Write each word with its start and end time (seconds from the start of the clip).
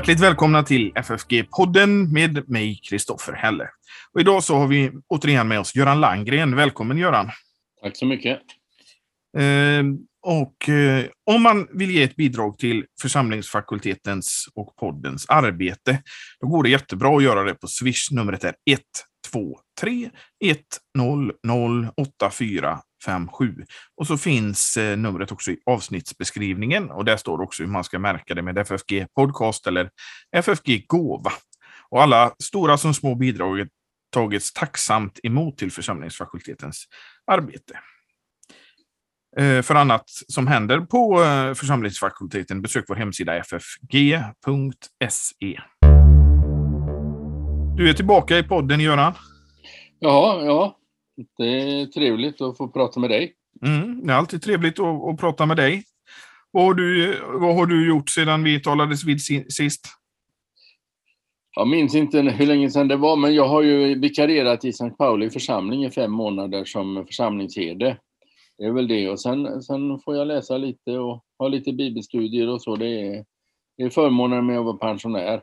Hjärtligt 0.00 0.20
välkomna 0.20 0.62
till 0.62 0.92
FFG-podden 0.94 2.12
med 2.12 2.48
mig, 2.48 2.80
Kristoffer 2.82 3.32
Helle. 3.32 3.68
Och 4.12 4.20
idag 4.20 4.44
så 4.44 4.56
har 4.56 4.66
vi 4.66 4.90
återigen 5.08 5.48
med 5.48 5.60
oss 5.60 5.74
Göran 5.74 6.00
Langgren. 6.00 6.56
Välkommen 6.56 6.98
Göran! 6.98 7.30
Tack 7.82 7.96
så 7.96 8.06
mycket! 8.06 8.38
Eh, 9.38 9.84
och 10.22 10.68
eh, 10.68 11.06
om 11.26 11.42
man 11.42 11.68
vill 11.72 11.90
ge 11.90 12.02
ett 12.02 12.16
bidrag 12.16 12.58
till 12.58 12.84
församlingsfakultetens 13.02 14.48
och 14.54 14.76
poddens 14.76 15.26
arbete, 15.28 16.02
då 16.40 16.46
går 16.46 16.62
det 16.62 16.70
jättebra 16.70 17.16
att 17.16 17.22
göra 17.22 17.44
det 17.44 17.54
på 17.54 17.66
Swish. 17.66 18.10
Numret 18.10 18.44
är 18.44 18.54
123 18.66 20.10
100 20.98 21.32
57. 23.04 23.54
Och 23.96 24.06
så 24.06 24.18
finns 24.18 24.76
eh, 24.76 24.96
numret 24.96 25.32
också 25.32 25.50
i 25.50 25.58
avsnittsbeskrivningen 25.66 26.90
och 26.90 27.04
där 27.04 27.16
står 27.16 27.38
det 27.38 27.44
också 27.44 27.62
hur 27.62 27.70
man 27.70 27.84
ska 27.84 27.98
märka 27.98 28.34
det 28.34 28.42
med 28.42 28.58
FFG 28.58 29.06
Podcast 29.14 29.66
eller 29.66 29.90
FFG 30.36 30.86
Gåva. 30.88 31.32
Och 31.90 32.02
alla 32.02 32.32
stora 32.42 32.78
som 32.78 32.94
små 32.94 33.14
bidrag 33.14 33.68
tagits 34.10 34.52
tacksamt 34.52 35.20
emot 35.22 35.58
till 35.58 35.72
församlingsfakultetens 35.72 36.84
arbete. 37.26 37.78
Eh, 39.36 39.62
för 39.62 39.74
annat 39.74 40.04
som 40.28 40.46
händer 40.46 40.80
på 40.80 41.22
eh, 41.22 41.54
församlingsfakulteten, 41.54 42.62
besök 42.62 42.84
vår 42.88 42.94
hemsida 42.94 43.42
ffg.se. 43.42 44.40
Du 47.76 47.90
är 47.90 47.94
tillbaka 47.94 48.38
i 48.38 48.42
podden, 48.42 48.80
Göran. 48.80 49.14
Ja, 49.98 50.42
ja. 50.44 50.79
Det 51.38 51.80
är 51.80 51.86
trevligt 51.86 52.40
att 52.40 52.56
få 52.56 52.68
prata 52.68 53.00
med 53.00 53.10
dig. 53.10 53.34
Mm, 53.66 54.06
det 54.06 54.12
är 54.12 54.16
alltid 54.16 54.42
trevligt 54.42 54.80
att, 54.80 55.08
att 55.08 55.20
prata 55.20 55.46
med 55.46 55.56
dig. 55.56 55.84
Vad 56.50 56.64
har, 56.64 56.74
du, 56.74 57.20
vad 57.32 57.54
har 57.54 57.66
du 57.66 57.88
gjort 57.88 58.08
sedan 58.10 58.44
vi 58.44 58.60
talades 58.60 59.04
vid 59.04 59.20
sist? 59.52 59.86
Jag 61.56 61.68
minns 61.68 61.94
inte 61.94 62.20
hur 62.20 62.46
länge 62.46 62.70
sedan 62.70 62.88
det 62.88 62.96
var, 62.96 63.16
men 63.16 63.34
jag 63.34 63.48
har 63.48 63.62
ju 63.62 63.98
vikarierat 63.98 64.64
i 64.64 64.72
Sankt 64.72 64.98
Pauli 64.98 65.30
församling 65.30 65.84
i 65.84 65.90
fem 65.90 66.12
månader 66.12 66.64
som 66.64 67.04
församlingsherde. 67.06 67.96
Det 68.58 68.64
är 68.64 68.72
väl 68.72 68.88
det. 68.88 69.08
Och 69.08 69.20
sen, 69.20 69.62
sen 69.62 69.98
får 70.04 70.16
jag 70.16 70.26
läsa 70.26 70.56
lite 70.56 70.98
och 70.98 71.24
ha 71.38 71.48
lite 71.48 71.72
bibelstudier 71.72 72.48
och 72.48 72.62
så. 72.62 72.76
Det 72.76 72.86
är, 72.86 73.24
det 73.76 73.82
är 73.82 73.90
förmånen 73.90 74.46
med 74.46 74.58
att 74.58 74.64
vara 74.64 74.76
pensionär. 74.76 75.42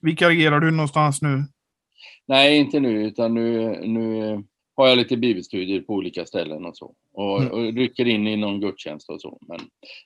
Vikarierar 0.00 0.60
du 0.60 0.70
någonstans 0.70 1.22
nu? 1.22 1.44
Nej, 2.26 2.58
inte 2.58 2.80
nu, 2.80 3.06
utan 3.06 3.34
nu, 3.34 3.80
nu 3.86 4.44
har 4.76 4.88
jag 4.88 4.98
lite 4.98 5.16
bibelstudier 5.16 5.80
på 5.80 5.94
olika 5.94 6.26
ställen 6.26 6.64
och 6.64 6.76
så. 6.76 6.94
Och, 7.12 7.42
mm. 7.42 7.52
och 7.52 7.74
rycker 7.74 8.08
in 8.08 8.26
i 8.26 8.36
någon 8.36 8.60
gudstjänst 8.60 9.10
och 9.10 9.20
så. 9.20 9.38
Men 9.48 9.60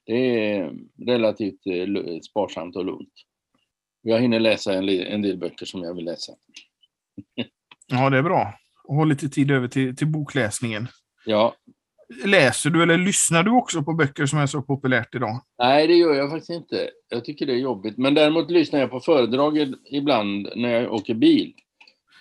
det 0.06 0.50
är 0.50 0.72
relativt 1.06 1.66
eh, 1.66 2.20
sparsamt 2.20 2.76
och 2.76 2.84
lugnt. 2.84 3.12
Jag 4.02 4.20
hinner 4.20 4.40
läsa 4.40 4.74
en, 4.74 4.88
en 4.88 5.22
del 5.22 5.38
böcker 5.38 5.66
som 5.66 5.82
jag 5.82 5.94
vill 5.94 6.04
läsa. 6.04 6.32
ja, 7.86 8.10
det 8.10 8.18
är 8.18 8.22
bra. 8.22 8.54
Ha 8.88 9.04
lite 9.04 9.28
tid 9.28 9.50
över 9.50 9.68
till, 9.68 9.96
till 9.96 10.06
bokläsningen. 10.06 10.88
Ja. 11.24 11.54
Läser 12.24 12.70
du 12.70 12.82
eller 12.82 12.98
lyssnar 12.98 13.42
du 13.42 13.50
också 13.50 13.82
på 13.82 13.92
böcker 13.92 14.26
som 14.26 14.38
är 14.38 14.46
så 14.46 14.62
populärt 14.62 15.14
idag? 15.14 15.42
Nej, 15.58 15.86
det 15.86 15.94
gör 15.94 16.14
jag 16.14 16.30
faktiskt 16.30 16.50
inte. 16.50 16.90
Jag 17.08 17.24
tycker 17.24 17.46
det 17.46 17.52
är 17.52 17.56
jobbigt. 17.58 17.98
Men 17.98 18.14
däremot 18.14 18.50
lyssnar 18.50 18.80
jag 18.80 18.90
på 18.90 19.00
föredrag 19.00 19.74
ibland 19.90 20.48
när 20.56 20.68
jag 20.68 20.92
åker 20.92 21.14
bil. 21.14 21.54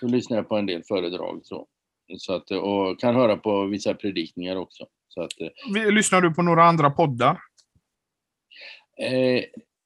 Då 0.00 0.06
lyssnar 0.06 0.36
jag 0.36 0.48
på 0.48 0.56
en 0.56 0.66
del 0.66 0.82
föredrag. 0.88 1.40
Så. 1.42 1.66
Så 2.18 2.32
att, 2.32 2.50
och 2.50 3.00
kan 3.00 3.14
höra 3.14 3.36
på 3.36 3.64
vissa 3.64 3.94
predikningar 3.94 4.56
också. 4.56 4.86
Så 5.08 5.22
att, 5.22 5.40
eh, 5.40 5.92
Lyssnar 5.92 6.20
du 6.20 6.34
på 6.34 6.42
några 6.42 6.64
andra 6.64 6.90
poddar? 6.90 7.38
Eh, 9.02 9.44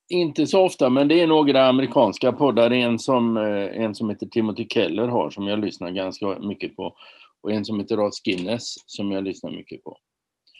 inte 0.09 0.47
så 0.47 0.65
ofta, 0.65 0.91
men 0.91 1.09
det 1.09 1.21
är 1.21 1.27
några 1.27 1.69
amerikanska 1.69 2.33
poddar. 2.33 2.71
En 2.71 2.99
som, 2.99 3.37
eh, 3.37 3.83
en 3.83 3.95
som 3.95 4.11
heter 4.11 4.27
Timothy 4.27 4.67
Keller 4.69 5.09
har, 5.09 5.31
som 5.31 5.47
jag 5.47 5.59
lyssnar 5.59 5.91
ganska 5.91 6.39
mycket 6.39 6.77
på. 6.77 6.97
Och 7.43 7.53
en 7.53 7.65
som 7.65 7.81
heter 7.81 7.97
Ross 7.97 8.21
Guinness, 8.21 8.75
som 8.87 9.13
jag 9.13 9.25
lyssnar 9.25 9.51
mycket 9.51 9.85
på. 9.85 9.99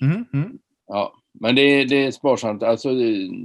Mm, 0.01 0.25
mm. 0.33 0.59
Ja, 0.87 1.13
men 1.41 1.55
det, 1.55 1.85
det 1.85 2.07
är 2.07 2.11
sparsamt. 2.11 2.63
Alltså, 2.63 2.91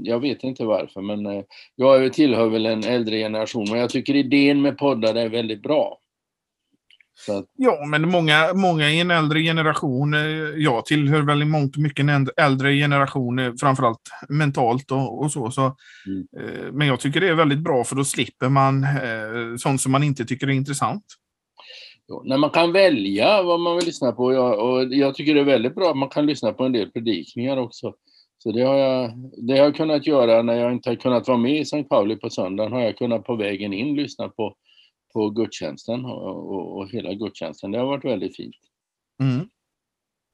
jag 0.03 0.19
vet 0.19 0.43
inte 0.43 0.65
varför, 0.65 1.01
men 1.01 1.25
eh, 1.25 1.43
jag 1.75 2.13
tillhör 2.13 2.49
väl 2.49 2.65
en 2.65 2.83
äldre 2.83 3.17
generation. 3.17 3.65
Men 3.69 3.79
jag 3.79 3.89
tycker 3.89 4.15
idén 4.15 4.61
med 4.61 4.77
poddar 4.77 5.15
är 5.15 5.29
väldigt 5.29 5.61
bra. 5.61 5.99
Att... 7.29 7.45
Ja, 7.57 7.85
men 7.85 8.09
många, 8.09 8.53
många 8.53 8.89
i 8.89 8.99
en 8.99 9.11
äldre 9.11 9.41
generation, 9.41 10.13
eh, 10.13 10.21
jag 10.57 10.85
tillhör 10.85 11.21
väl 11.21 11.41
i 11.41 11.45
mångt 11.45 11.75
och 11.75 11.81
mycket 11.81 12.09
en 12.09 12.29
äldre 12.37 12.75
generation, 12.75 13.39
eh, 13.39 13.53
framförallt 13.59 14.01
mentalt 14.29 14.91
och, 14.91 15.21
och 15.21 15.31
så. 15.31 15.51
så 15.51 15.75
mm. 16.07 16.27
Eh, 16.37 16.71
men 16.71 16.87
jag 16.87 16.99
tycker 16.99 17.21
det 17.21 17.27
är 17.27 17.33
väldigt 17.33 17.59
bra 17.59 17.83
för 17.83 17.95
då 17.95 18.03
slipper 18.03 18.49
man 18.49 18.85
sånt 19.57 19.81
som 19.81 19.91
man 19.91 20.03
inte 20.03 20.25
tycker 20.25 20.47
är 20.47 20.51
intressant. 20.51 21.03
Ja, 22.07 22.21
när 22.25 22.37
man 22.37 22.49
kan 22.49 22.71
välja 22.71 23.43
vad 23.43 23.59
man 23.59 23.75
vill 23.75 23.85
lyssna 23.85 24.11
på, 24.11 24.33
ja, 24.33 24.55
och 24.55 24.93
jag 24.93 25.15
tycker 25.15 25.33
det 25.33 25.39
är 25.39 25.45
väldigt 25.45 25.75
bra 25.75 25.89
att 25.89 25.97
man 25.97 26.09
kan 26.09 26.25
lyssna 26.25 26.53
på 26.53 26.63
en 26.63 26.71
del 26.71 26.91
predikningar 26.91 27.57
också. 27.57 27.93
Så 28.37 28.51
det 28.51 28.61
har, 28.61 28.75
jag, 28.75 29.11
det 29.37 29.57
har 29.57 29.63
jag 29.63 29.75
kunnat 29.75 30.07
göra 30.07 30.41
när 30.41 30.53
jag 30.53 30.71
inte 30.71 30.89
har 30.89 30.95
kunnat 30.95 31.27
vara 31.27 31.37
med 31.37 31.57
i 31.57 31.61
St. 31.61 31.83
Pauli 31.83 32.15
på 32.15 32.29
söndagen, 32.29 32.71
har 32.71 32.81
jag 32.81 32.97
kunnat 32.97 33.23
på 33.23 33.35
vägen 33.35 33.73
in 33.73 33.95
lyssna 33.95 34.29
på 34.29 34.55
på 35.15 35.29
gudstjänsten 35.29 36.05
och, 36.05 36.51
och, 36.51 36.77
och, 36.77 36.89
hela 36.89 37.13
gudstjänsten. 37.13 37.71
Det 37.71 37.77
har 37.77 37.85
varit 37.85 38.05
väldigt 38.05 38.35
fint. 38.35 38.55
Mm. 39.21 39.47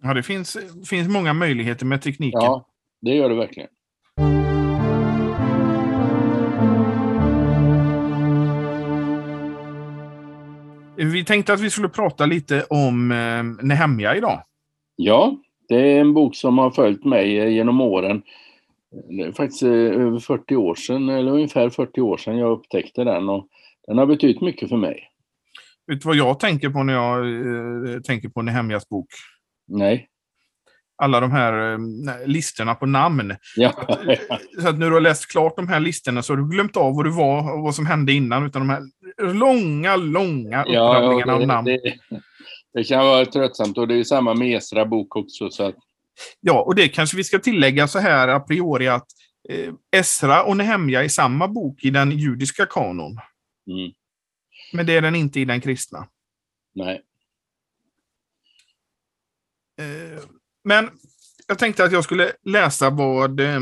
Ja, 0.03 0.13
det 0.13 0.23
finns, 0.23 0.57
finns 0.89 1.07
många 1.07 1.33
möjligheter 1.33 1.85
med 1.85 2.01
tekniken. 2.01 2.41
Ja, 2.41 2.65
det 3.01 3.15
gör 3.15 3.29
det 3.29 3.35
verkligen. 3.35 3.69
Vi 10.95 11.25
tänkte 11.25 11.53
att 11.53 11.61
vi 11.61 11.69
skulle 11.69 11.89
prata 11.89 12.25
lite 12.25 12.63
om 12.69 13.11
eh, 13.11 13.65
Nehemja 13.67 14.15
idag. 14.15 14.43
Ja, 14.95 15.37
det 15.67 15.75
är 15.75 16.01
en 16.01 16.13
bok 16.13 16.35
som 16.35 16.57
har 16.57 16.71
följt 16.71 17.05
mig 17.05 17.53
genom 17.53 17.81
åren. 17.81 18.21
Det 19.09 19.23
är 19.23 19.31
faktiskt 19.31 19.63
eh, 19.63 19.69
över 19.69 20.19
40 20.19 20.55
år 20.55 20.75
sedan, 20.75 21.09
eller 21.09 21.31
ungefär 21.31 21.69
40 21.69 22.01
år 22.01 22.17
sedan 22.17 22.37
jag 22.37 22.51
upptäckte 22.51 23.03
den. 23.03 23.29
Och 23.29 23.47
den 23.87 23.97
har 23.97 24.05
betytt 24.05 24.41
mycket 24.41 24.69
för 24.69 24.77
mig. 24.77 25.11
Vet 25.87 26.01
du 26.01 26.07
vad 26.07 26.15
jag 26.15 26.39
tänker 26.39 26.69
på 26.69 26.83
när 26.83 26.93
jag 26.93 27.19
eh, 27.93 28.01
tänker 28.01 28.29
på 28.29 28.41
Nehemjas 28.41 28.89
bok? 28.89 29.07
Nej. 29.67 30.07
Alla 31.03 31.19
de 31.19 31.31
här 31.31 31.73
eh, 31.73 31.77
listorna 32.25 32.75
på 32.75 32.85
namn. 32.85 33.35
Ja. 33.55 33.73
Så, 34.61 34.67
att, 34.69 34.79
när 34.79 34.87
du 34.87 34.93
har 34.93 35.01
läst 35.01 35.31
klart 35.31 35.55
de 35.55 35.67
här 35.67 35.79
listorna 35.79 36.21
så 36.21 36.33
har 36.33 36.37
du 36.37 36.49
glömt 36.49 36.77
av 36.77 36.95
vad 36.95 37.05
du 37.05 37.11
var 37.11 37.53
och 37.53 37.63
vad 37.63 37.75
som 37.75 37.85
hände 37.85 38.13
innan. 38.13 38.45
Utan 38.45 38.67
de 38.67 38.69
här 38.69 38.81
långa, 39.33 39.95
långa 39.95 40.63
uppradningarna 40.63 41.31
ja, 41.31 41.33
av 41.33 41.47
namn. 41.47 41.65
Det, 41.65 41.79
det, 42.73 42.83
kan 42.83 43.05
vara 43.05 43.25
tröttsamt 43.25 43.77
och 43.77 43.87
det 43.87 43.99
är 43.99 44.03
samma 44.03 44.33
med 44.33 44.57
Esra 44.57 44.85
bok 44.85 45.15
också. 45.15 45.49
Så 45.49 45.63
att... 45.63 45.75
Ja, 46.39 46.61
och 46.61 46.75
det 46.75 46.87
kanske 46.87 47.17
vi 47.17 47.23
ska 47.23 47.39
tillägga 47.39 47.87
så 47.87 47.99
här 47.99 48.27
a 48.27 48.39
priori 48.39 48.87
att 48.87 49.07
eh, 49.49 49.99
Esra 49.99 50.43
och 50.43 50.57
Nehemja 50.57 51.03
är 51.03 51.07
samma 51.07 51.47
bok 51.47 51.83
i 51.83 51.89
den 51.89 52.11
judiska 52.11 52.65
kanon. 52.65 53.17
Mm. 53.71 53.93
Men 54.73 54.85
det 54.85 54.93
är 54.93 55.01
den 55.01 55.15
inte 55.15 55.39
i 55.39 55.45
den 55.45 55.61
kristna. 55.61 56.07
Nej. 56.73 57.01
Eh, 59.79 60.23
men 60.63 60.89
jag 61.47 61.59
tänkte 61.59 61.83
att 61.83 61.91
jag 61.91 62.03
skulle 62.03 62.33
läsa 62.41 62.89
vad 62.89 63.39
eh, 63.39 63.59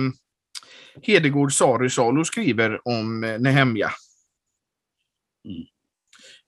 Hedegård 1.02 1.53
Sarisalo 1.53 2.25
skriver 2.25 2.88
om 2.88 3.24
eh, 3.24 3.40
Nehemja. 3.40 3.92
Mm. 5.46 5.68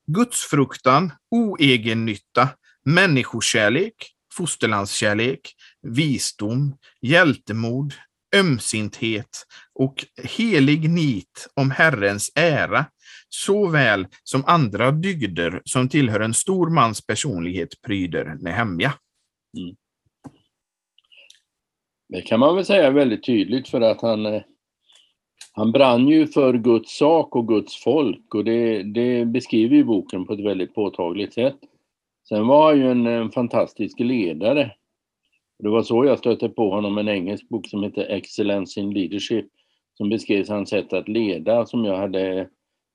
Gudsfruktan, 0.07 1.13
oegennytta, 1.31 2.49
människokärlek, 2.85 4.15
fosterlandskärlek, 4.33 5.55
visdom, 5.81 6.77
hjältemod, 7.01 7.93
ömsinthet 8.35 9.45
och 9.73 10.05
helig 10.23 10.89
nit 10.89 11.47
om 11.53 11.71
Herrens 11.71 12.31
ära 12.35 12.85
såväl 13.33 14.07
som 14.23 14.43
andra 14.47 14.91
dygder 14.91 15.61
som 15.65 15.89
tillhör 15.89 16.19
en 16.19 16.33
stor 16.33 16.69
mans 16.69 17.05
personlighet 17.05 17.81
pryder 17.81 18.37
Nehemja. 18.41 18.93
Mm. 19.57 19.75
Det 22.09 22.21
kan 22.21 22.39
man 22.39 22.55
väl 22.55 22.65
säga 22.65 22.91
väldigt 22.91 23.25
tydligt 23.25 23.67
för 23.67 23.81
att 23.81 24.01
han, 24.01 24.25
eh, 24.25 24.41
han 25.53 25.71
brann 25.71 26.07
ju 26.07 26.27
för 26.27 26.53
Guds 26.53 26.97
sak 26.97 27.35
och 27.35 27.47
Guds 27.47 27.83
folk 27.83 28.35
och 28.35 28.43
det, 28.43 28.83
det 28.83 29.25
beskriver 29.25 29.75
ju 29.75 29.83
boken 29.83 30.25
på 30.25 30.33
ett 30.33 30.45
väldigt 30.45 30.75
påtagligt 30.75 31.33
sätt. 31.33 31.57
Sen 32.29 32.47
var 32.47 32.65
han 32.65 32.79
ju 32.79 32.91
en, 32.91 33.07
en 33.07 33.31
fantastisk 33.31 33.99
ledare. 33.99 34.71
Det 35.59 35.69
var 35.69 35.83
så 35.83 36.05
jag 36.05 36.19
stötte 36.19 36.49
på 36.49 36.69
honom, 36.69 36.97
en 36.97 37.07
engelsk 37.07 37.49
bok 37.49 37.67
som 37.67 37.83
heter 37.83 38.01
Excellence 38.01 38.79
in 38.79 38.93
Leadership, 38.93 39.45
som 39.97 40.09
beskrev 40.09 40.49
hans 40.49 40.69
sätt 40.69 40.93
att 40.93 41.07
leda 41.07 41.65
som 41.65 41.85
jag 41.85 41.97
hade 41.97 42.49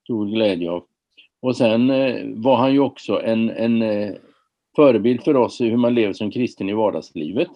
stor 0.06 0.26
glädje 0.26 0.70
av. 0.70 0.84
Och 1.42 1.56
sen 1.56 1.90
eh, 1.90 2.26
var 2.34 2.56
han 2.56 2.72
ju 2.72 2.80
också 2.80 3.22
en, 3.22 3.50
en 3.50 3.82
eh, 3.82 4.14
förebild 4.76 5.22
för 5.22 5.36
oss 5.36 5.60
i 5.60 5.68
hur 5.68 5.76
man 5.76 5.94
lever 5.94 6.12
som 6.12 6.30
kristen 6.30 6.68
i 6.68 6.72
vardagslivet. 6.72 7.48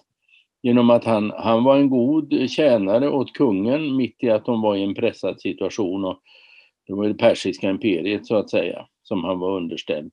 Genom 0.63 0.89
att 0.89 1.03
han, 1.03 1.31
han 1.37 1.63
var 1.63 1.77
en 1.77 1.89
god 1.89 2.49
tjänare 2.49 3.09
åt 3.09 3.33
kungen 3.33 3.95
mitt 3.95 4.23
i 4.23 4.29
att 4.29 4.45
de 4.45 4.61
var 4.61 4.75
i 4.75 4.83
en 4.83 4.95
pressad 4.95 5.41
situation. 5.41 6.05
Och 6.05 6.19
det 6.87 6.93
var 6.93 7.07
det 7.07 7.13
persiska 7.13 7.69
imperiet 7.69 8.25
så 8.25 8.35
att 8.35 8.49
säga, 8.49 8.85
som 9.03 9.23
han 9.23 9.39
var 9.39 9.57
underställd. 9.57 10.11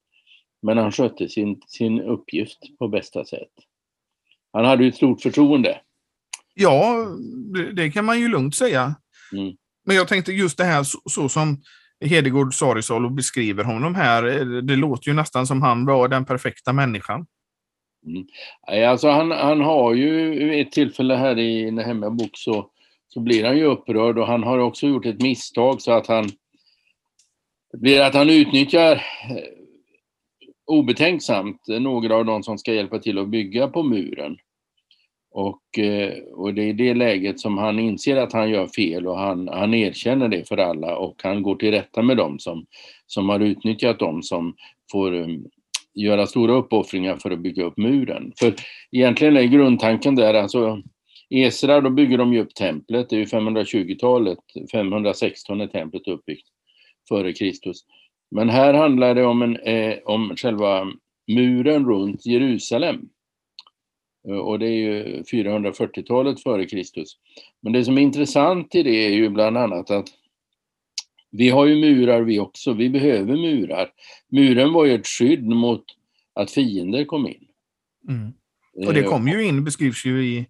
Men 0.63 0.79
han 0.79 0.93
skötte 0.93 1.29
sin, 1.29 1.61
sin 1.67 2.01
uppgift 2.01 2.59
på 2.79 2.89
bästa 2.89 3.25
sätt. 3.25 3.53
Han 4.53 4.65
hade 4.65 4.83
ju 4.83 4.89
ett 4.89 4.97
stort 4.97 5.21
förtroende. 5.21 5.81
Ja, 6.55 7.07
det, 7.55 7.73
det 7.73 7.91
kan 7.91 8.05
man 8.05 8.21
ju 8.21 8.29
lugnt 8.29 8.55
säga. 8.55 8.95
Mm. 9.33 9.57
Men 9.85 9.97
jag 9.97 10.09
tänkte 10.09 10.33
just 10.33 10.59
det 10.59 10.65
här 10.65 10.83
så, 10.83 10.99
så 11.05 11.29
som 11.29 11.63
Hedegård 12.01 12.55
Sarisol 12.55 13.05
och 13.05 13.13
beskriver 13.13 13.65
honom 13.65 13.95
här. 13.95 14.25
Eh, 14.25 14.47
det 14.47 14.77
låter 14.77 15.09
ju 15.09 15.15
nästan 15.15 15.47
som 15.47 15.63
han 15.63 15.87
var 15.87 16.09
den 16.09 16.25
perfekta 16.25 16.73
människan. 16.73 17.27
Mm. 18.07 18.27
Alltså 18.91 19.09
han, 19.09 19.31
han 19.31 19.61
har 19.61 19.95
ju 19.95 20.61
ett 20.61 20.73
tillfälle 20.73 21.15
här 21.15 21.39
i 21.39 21.69
en 21.69 22.17
bok 22.17 22.31
så, 22.33 22.71
så 23.09 23.21
blir 23.21 23.45
han 23.45 23.57
ju 23.57 23.65
upprörd 23.65 24.19
och 24.19 24.27
han 24.27 24.43
har 24.43 24.59
också 24.59 24.87
gjort 24.87 25.07
ett 25.07 25.23
misstag 25.23 25.83
så 25.83 25.93
att 25.93 26.07
han 26.07 26.29
blir 27.73 28.01
att 28.01 28.15
han 28.15 28.31
utnyttjar 28.31 28.93
eh, 28.93 29.03
obetänksamt 30.67 31.61
några 31.69 32.15
av 32.17 32.25
de 32.25 32.43
som 32.43 32.59
ska 32.59 32.73
hjälpa 32.73 32.99
till 32.99 33.19
att 33.19 33.29
bygga 33.29 33.69
på 33.69 33.83
muren. 33.83 34.37
Och, 35.31 35.79
eh, 35.79 36.15
och 36.35 36.55
det 36.55 36.63
är 36.63 36.69
i 36.69 36.73
det 36.73 36.95
läget 36.95 37.41
som 37.41 37.59
han 37.59 37.79
inser 37.79 38.17
att 38.17 38.33
han 38.33 38.51
gör 38.51 38.67
fel 38.67 39.07
och 39.07 39.19
han, 39.19 39.49
han 39.49 39.75
erkänner 39.75 40.29
det 40.29 40.49
för 40.49 40.57
alla 40.57 40.97
och 40.97 41.21
han 41.23 41.43
går 41.43 41.57
till 41.57 41.71
rätta 41.71 42.03
med 42.03 42.17
dem 42.17 42.39
som, 42.39 42.67
som 43.07 43.29
har 43.29 43.41
utnyttjat 43.41 43.99
dem 43.99 44.23
som 44.23 44.55
får 44.93 45.13
um, 45.13 45.47
göra 45.95 46.27
stora 46.27 46.53
uppoffringar 46.53 47.17
för 47.17 47.31
att 47.31 47.39
bygga 47.39 47.65
upp 47.65 47.77
muren. 47.77 48.33
För 48.39 48.55
egentligen 48.93 49.37
är 49.37 49.43
grundtanken 49.43 50.15
där, 50.15 50.35
alltså 50.35 50.83
Esra, 51.31 51.81
då 51.81 51.91
bygger 51.91 52.19
de 52.19 52.33
ju 52.33 52.41
upp 52.41 52.55
templet, 52.55 53.11
det 53.11 53.17
är 53.17 53.21
ju 53.21 53.25
520-talet, 53.25 54.39
516 54.73 55.61
är 55.61 55.67
templet 55.67 56.09
uppbyggt 56.09 56.47
före 57.09 57.33
Kristus. 57.33 57.85
Men 58.31 58.49
här 58.49 58.75
handlar 58.75 59.15
det 59.15 59.25
om, 59.25 59.43
en, 59.43 59.57
eh, 59.57 59.99
om 60.05 60.37
själva 60.37 60.87
muren 61.27 61.87
runt 61.87 62.27
Jerusalem. 62.27 63.09
Eh, 64.29 64.37
och 64.37 64.59
det 64.59 64.67
är 64.67 64.77
ju 64.77 65.23
440-talet 65.23 66.43
före 66.43 66.67
Kristus. 66.67 67.17
Men 67.61 67.73
det 67.73 67.85
som 67.85 67.99
är 67.99 68.03
intressant 68.03 68.75
i 68.75 68.83
det 68.83 69.07
är 69.07 69.13
ju 69.13 69.29
bland 69.29 69.59
annat 69.59 69.91
att 69.91 70.09
vi 71.31 71.49
har 71.49 71.67
ju 71.67 71.77
murar 71.77 72.23
vi 72.23 72.39
också, 72.39 72.73
vi 72.73 72.91
behöver 72.91 73.37
murar. 73.37 73.91
Muren 74.29 74.73
var 74.73 74.85
ju 74.85 74.95
ett 74.95 75.07
skydd 75.07 75.45
mot 75.45 75.85
att 76.35 76.51
fiender 76.51 77.05
kom 77.05 77.27
in. 77.27 77.45
Mm. 78.09 78.33
Och 78.87 78.95
det 78.95 79.03
kom 79.03 79.29
ju 79.29 79.45
in, 79.45 79.65
beskrivs 79.65 80.07
ju 80.07 80.25
i, 80.25 80.47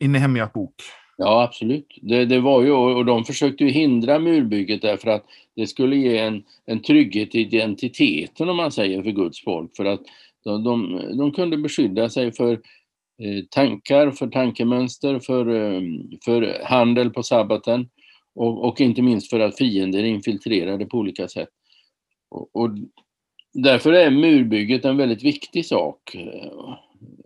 i 0.00 0.08
Nehemjas 0.08 0.52
bok. 0.52 0.74
Ja, 1.16 1.42
absolut. 1.42 1.98
Det, 2.02 2.24
det 2.24 2.40
var 2.40 2.62
ju, 2.62 2.70
och 2.70 3.04
de 3.04 3.24
försökte 3.24 3.64
ju 3.64 3.70
hindra 3.70 4.18
murbygget 4.18 4.82
därför 4.82 5.10
att 5.10 5.24
det 5.56 5.66
skulle 5.66 5.96
ge 5.96 6.18
en, 6.18 6.42
en 6.66 6.82
trygghet 6.82 7.34
i 7.34 7.40
identiteten, 7.40 8.48
om 8.48 8.56
man 8.56 8.72
säger, 8.72 9.02
för 9.02 9.10
Guds 9.10 9.44
folk. 9.44 9.76
För 9.76 9.84
att 9.84 10.00
de, 10.44 10.64
de, 10.64 10.98
de 11.18 11.32
kunde 11.32 11.56
beskydda 11.56 12.08
sig 12.08 12.32
för 12.32 12.52
eh, 13.22 13.44
tankar, 13.50 14.10
för 14.10 14.26
tankemönster, 14.26 15.18
för, 15.18 15.48
eh, 15.48 15.82
för 16.24 16.64
handel 16.64 17.10
på 17.10 17.22
sabbaten 17.22 17.88
och, 18.34 18.68
och, 18.68 18.80
inte 18.80 19.02
minst 19.02 19.30
för 19.30 19.40
att 19.40 19.58
fiender 19.58 20.04
infiltrerade 20.04 20.86
på 20.86 20.98
olika 20.98 21.28
sätt. 21.28 21.48
Och, 22.30 22.56
och 22.56 22.70
därför 23.52 23.92
är 23.92 24.10
murbygget 24.10 24.84
en 24.84 24.96
väldigt 24.96 25.22
viktig 25.22 25.66
sak 25.66 26.14
eh, 26.14 26.74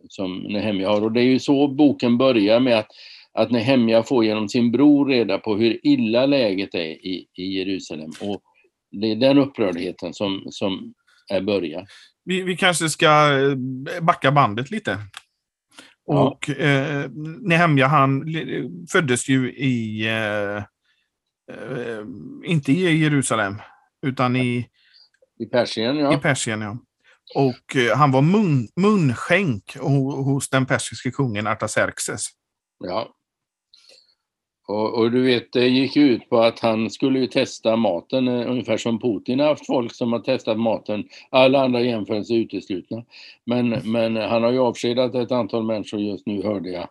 som 0.09 0.39
Nehemja 0.39 0.89
har 0.89 1.03
och 1.03 1.13
det 1.13 1.21
är 1.21 1.25
ju 1.25 1.39
så 1.39 1.69
boken 1.69 2.19
börjar 2.19 2.61
med 2.61 2.79
att 2.79 2.91
att 3.39 3.51
Nehemja 3.51 4.03
får 4.03 4.25
genom 4.25 4.49
sin 4.49 4.73
bror 4.73 5.07
reda 5.07 5.39
på 5.39 5.57
hur 5.57 5.81
illa 5.83 6.27
läget 6.27 6.75
är 6.75 7.07
i, 7.07 7.27
i 7.35 7.45
Jerusalem. 7.45 8.11
Och 8.21 8.43
det 8.91 9.13
är 9.13 9.17
den 9.17 9.39
upprördheten 9.39 10.15
som, 10.15 10.47
som 10.51 10.95
är 11.31 11.41
början. 11.41 11.87
Vi, 12.29 12.43
vi 12.43 12.57
kanske 12.57 12.89
ska 12.89 13.39
eh, 13.39 13.57
backa 14.01 14.33
bandet 14.33 14.71
lite. 14.71 14.99
Ja. 16.07 16.29
Och 16.29 16.51
eh, 16.51 17.11
Nehemja 17.41 17.87
han 17.87 18.25
föddes 18.93 19.29
ju 19.29 19.53
i, 19.53 20.07
eh, 20.07 20.57
eh, 21.57 22.05
inte 22.45 22.73
i 22.73 22.97
Jerusalem, 22.97 23.57
utan 24.07 24.37
i, 24.37 24.69
I 25.39 25.47
Persien. 25.47 25.97
Ja. 25.97 26.15
I 26.15 26.17
Persien 26.17 26.61
ja. 26.61 26.79
Och 27.35 27.77
eh, 27.77 27.97
han 27.97 28.11
var 28.11 28.23
mun, 28.23 28.69
munskänk 28.77 29.77
hos 30.25 30.49
den 30.49 30.67
persiske 30.67 31.11
kungen 31.11 31.47
Artaxerxes. 31.47 32.27
Ja. 32.79 33.15
Och, 34.69 34.99
och, 34.99 35.11
du 35.11 35.23
vet, 35.23 35.53
det 35.53 35.69
gick 35.69 35.97
ut 35.97 36.29
på 36.29 36.39
att 36.39 36.61
han 36.61 36.91
skulle 36.91 37.19
ju 37.19 37.27
testa 37.27 37.77
maten, 37.77 38.29
eh, 38.29 38.51
ungefär 38.51 38.77
som 38.77 38.99
Putin 38.99 39.41
har 39.41 39.47
haft 39.47 39.67
folk 39.67 39.95
som 39.95 40.13
har 40.13 40.21
testat 40.21 40.61
maten. 40.61 41.05
Alla 41.31 41.65
andra 41.65 41.81
jämförelser 41.81 42.35
är 42.35 42.39
uteslutna. 42.39 43.05
Men, 43.45 43.69
men 43.85 44.17
han 44.17 44.43
har 44.43 44.53
ju 44.53 44.59
avskedat 44.59 45.15
ett 45.15 45.33
antal 45.33 45.65
människor 45.65 46.01
just 46.01 46.27
nu, 46.27 46.43
hörde 46.43 46.71
jag. 46.71 46.89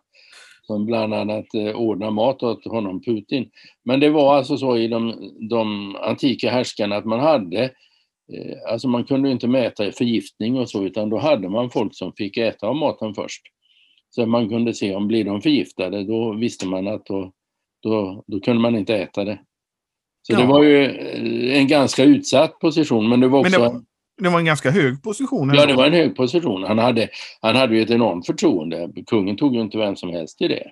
Som 0.63 0.85
bland 0.85 1.13
annat 1.13 1.53
eh, 1.53 1.75
ordnar 1.75 2.12
mat 2.12 2.44
åt 2.44 2.65
honom, 2.65 3.01
Putin. 3.01 3.50
Men 3.83 4.00
det 4.00 4.09
var 4.09 4.35
alltså 4.35 4.57
så 4.57 4.77
i 4.77 4.88
de, 4.88 5.31
de 5.50 5.95
antika 5.95 6.51
härskarna 6.51 6.95
att 6.95 7.06
man 7.06 7.19
hade 7.19 7.63
eh, 8.33 8.71
Alltså 8.71 8.88
man 8.88 9.03
kunde 9.03 9.31
inte 9.31 9.47
mäta 9.47 9.91
förgiftning 9.91 10.59
och 10.59 10.69
så, 10.69 10.83
utan 10.83 11.09
då 11.09 11.18
hade 11.18 11.50
man 11.50 11.69
folk 11.69 11.95
som 11.95 12.13
fick 12.13 12.38
äta 12.38 12.68
av 12.68 12.75
maten 12.75 13.13
först. 13.13 13.41
Så 14.09 14.25
man 14.25 14.50
kunde 14.50 14.74
se 14.74 14.95
om 14.95 15.07
blir 15.07 15.24
de 15.24 15.41
förgiftade, 15.41 16.03
då 16.03 16.33
visste 16.33 16.68
man 16.68 16.88
att 16.88 17.06
då 17.06 17.31
då, 17.89 18.24
då 18.28 18.39
kunde 18.39 18.62
man 18.62 18.75
inte 18.75 18.95
äta 18.95 19.24
det. 19.24 19.39
Så 20.22 20.34
ja. 20.34 20.39
det 20.39 20.45
var 20.45 20.63
ju 20.63 20.86
eh, 20.86 21.60
en 21.60 21.68
ganska 21.68 22.04
utsatt 22.04 22.60
position, 22.60 23.10
men 23.10 23.19
det 23.19 23.28
var 23.28 23.39
också... 23.39 23.51
Men 23.51 23.62
det, 23.62 23.68
var, 23.68 23.81
det 24.22 24.30
var 24.30 24.39
en 24.39 24.45
ganska 24.45 24.72
hög 24.72 25.04
position? 25.04 25.54
Ja, 25.54 25.66
det 25.66 25.74
var 25.74 25.86
en 25.86 25.94
hög 25.94 26.16
position. 26.16 26.63
Han 26.63 26.78
hade, 26.78 27.10
han 27.42 27.56
hade 27.56 27.75
ju 27.75 27.81
ett 27.81 27.89
enormt 27.89 28.25
förtroende. 28.25 28.89
Kungen 29.07 29.38
tog 29.38 29.56
ju 29.56 29.62
inte 29.62 29.78
vem 29.78 29.95
som 29.95 30.10
helst 30.10 30.42
i 30.42 30.48
det. 30.48 30.72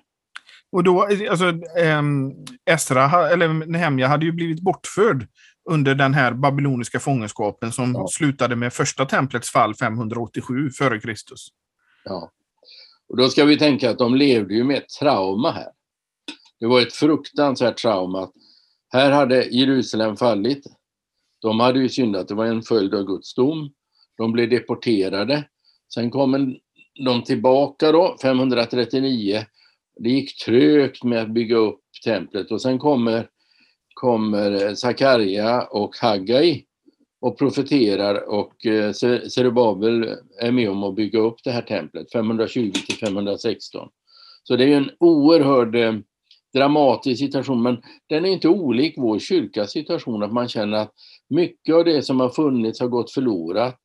Och 0.72 0.84
då, 0.84 1.02
alltså, 1.30 1.52
ähm, 1.82 2.32
Esra, 2.70 3.30
eller 3.30 3.48
Nehemja 3.48 4.06
hade 4.06 4.24
ju 4.24 4.32
blivit 4.32 4.60
bortförd 4.60 5.26
under 5.70 5.94
den 5.94 6.14
här 6.14 6.32
babyloniska 6.32 7.00
fångenskapen 7.00 7.72
som 7.72 7.94
ja. 7.94 8.06
slutade 8.10 8.56
med 8.56 8.72
första 8.72 9.04
templets 9.04 9.50
fall 9.50 9.74
587 9.74 10.68
f.Kr. 10.68 11.14
Ja. 12.04 12.30
Och 13.08 13.16
då 13.16 13.28
ska 13.28 13.44
vi 13.44 13.58
tänka 13.58 13.90
att 13.90 13.98
de 13.98 14.14
levde 14.14 14.54
ju 14.54 14.64
med 14.64 14.76
ett 14.76 14.88
trauma 15.00 15.50
här. 15.50 15.68
Det 16.60 16.66
var 16.66 16.80
ett 16.80 16.92
fruktansvärt 16.92 17.78
trauma. 17.78 18.30
Här 18.92 19.10
hade 19.10 19.44
Jerusalem 19.44 20.16
fallit. 20.16 20.66
De 21.42 21.60
hade 21.60 21.78
ju 21.78 21.88
syndat, 21.88 22.28
det 22.28 22.34
var 22.34 22.46
en 22.46 22.62
följd 22.62 22.94
av 22.94 23.04
Guds 23.04 23.34
dom. 23.34 23.70
De 24.16 24.32
blev 24.32 24.50
deporterade. 24.50 25.44
Sen 25.94 26.10
kom 26.10 26.56
de 27.04 27.22
tillbaka 27.22 27.92
då, 27.92 28.16
539. 28.22 29.44
Det 30.00 30.10
gick 30.10 30.44
trögt 30.44 31.04
med 31.04 31.22
att 31.22 31.30
bygga 31.30 31.56
upp 31.56 31.80
templet 32.04 32.50
och 32.50 32.62
sen 32.62 32.78
kommer, 32.78 33.28
kommer 33.94 34.74
Sakarja 34.74 35.62
och 35.62 35.96
Haggai 35.96 36.64
och 37.20 37.38
profeterar 37.38 38.28
och 38.28 38.66
eh, 38.66 38.92
Zerubabel 39.28 40.16
är 40.40 40.52
med 40.52 40.70
om 40.70 40.84
att 40.84 40.94
bygga 40.94 41.18
upp 41.18 41.36
det 41.44 41.50
här 41.50 41.62
templet 41.62 42.12
520 42.12 42.72
till 42.86 42.98
516. 42.98 43.88
Så 44.42 44.56
det 44.56 44.64
är 44.64 44.76
en 44.76 44.90
oerhörd 45.00 45.76
eh, 45.76 45.94
dramatisk 46.54 47.18
situation, 47.18 47.62
men 47.62 47.82
den 48.08 48.24
är 48.24 48.30
inte 48.30 48.48
olik 48.48 48.94
vår 48.96 49.18
kyrkas 49.18 49.72
situation, 49.72 50.22
att 50.22 50.32
man 50.32 50.48
känner 50.48 50.78
att 50.78 50.92
mycket 51.28 51.74
av 51.74 51.84
det 51.84 52.02
som 52.02 52.20
har 52.20 52.28
funnits 52.28 52.80
har 52.80 52.88
gått 52.88 53.10
förlorat. 53.10 53.80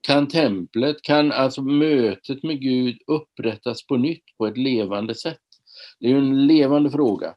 Kan 0.00 0.28
templet, 0.28 1.02
kan 1.02 1.32
alltså 1.32 1.62
mötet 1.62 2.42
med 2.42 2.60
Gud 2.60 2.98
upprättas 3.06 3.86
på 3.86 3.96
nytt 3.96 4.24
på 4.38 4.46
ett 4.46 4.58
levande 4.58 5.14
sätt? 5.14 5.38
Det 6.00 6.06
är 6.06 6.10
ju 6.10 6.18
en 6.18 6.46
levande 6.46 6.90
fråga. 6.90 7.34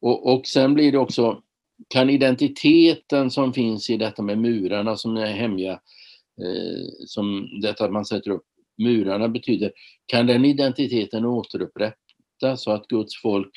Och, 0.00 0.34
och 0.34 0.46
sen 0.46 0.74
blir 0.74 0.92
det 0.92 0.98
också, 0.98 1.42
kan 1.88 2.10
identiteten 2.10 3.30
som 3.30 3.52
finns 3.52 3.90
i 3.90 3.96
detta 3.96 4.22
med 4.22 4.38
murarna 4.38 4.96
som 4.96 5.16
är 5.16 5.26
hemliga, 5.26 5.72
eh, 5.72 7.06
som 7.06 7.48
detta 7.62 7.84
att 7.84 7.92
man 7.92 8.04
sätter 8.04 8.30
upp 8.30 8.44
murarna 8.78 9.28
betyder, 9.28 9.72
kan 10.06 10.26
den 10.26 10.44
identiteten 10.44 11.24
återupprättas 11.24 12.62
så 12.62 12.70
att 12.70 12.88
Guds 12.88 13.22
folk 13.22 13.50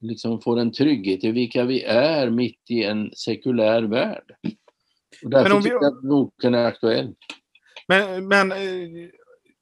liksom 0.00 0.40
får 0.40 0.58
en 0.58 0.72
trygghet 0.72 1.24
i 1.24 1.30
vilka 1.30 1.64
vi 1.64 1.82
är 1.82 2.30
mitt 2.30 2.70
i 2.70 2.84
en 2.84 3.10
sekulär 3.14 3.82
värld. 3.82 4.34
Och 5.24 5.30
därför 5.30 5.56
vi... 5.56 5.62
tycker 5.62 5.74
jag 5.74 5.84
att 5.84 6.02
boken 6.02 6.54
är 6.54 6.64
aktuell. 6.64 7.14
Men, 7.88 8.28
men 8.28 8.52
eh, 8.52 8.58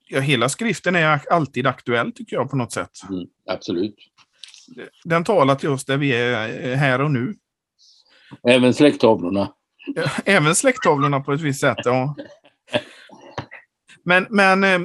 ja, 0.08 0.20
hela 0.20 0.48
skriften 0.48 0.96
är 0.96 1.20
alltid 1.30 1.66
aktuell 1.66 2.12
tycker 2.12 2.36
jag 2.36 2.50
på 2.50 2.56
något 2.56 2.72
sätt. 2.72 2.90
Mm, 3.10 3.26
absolut. 3.46 3.96
Den 5.04 5.24
talar 5.24 5.54
till 5.54 5.68
oss 5.68 5.84
där 5.84 5.96
vi 5.96 6.12
är 6.12 6.68
eh, 6.68 6.76
här 6.76 7.00
och 7.00 7.10
nu. 7.10 7.34
Även 8.48 8.74
släkttavlorna. 8.74 9.52
Även 10.24 10.54
släkttavlorna 10.54 11.20
på 11.20 11.32
ett 11.32 11.40
visst 11.40 11.60
sätt, 11.60 11.78
ja. 11.84 12.16
Men, 14.02 14.26
men 14.30 14.64
eh, 14.64 14.78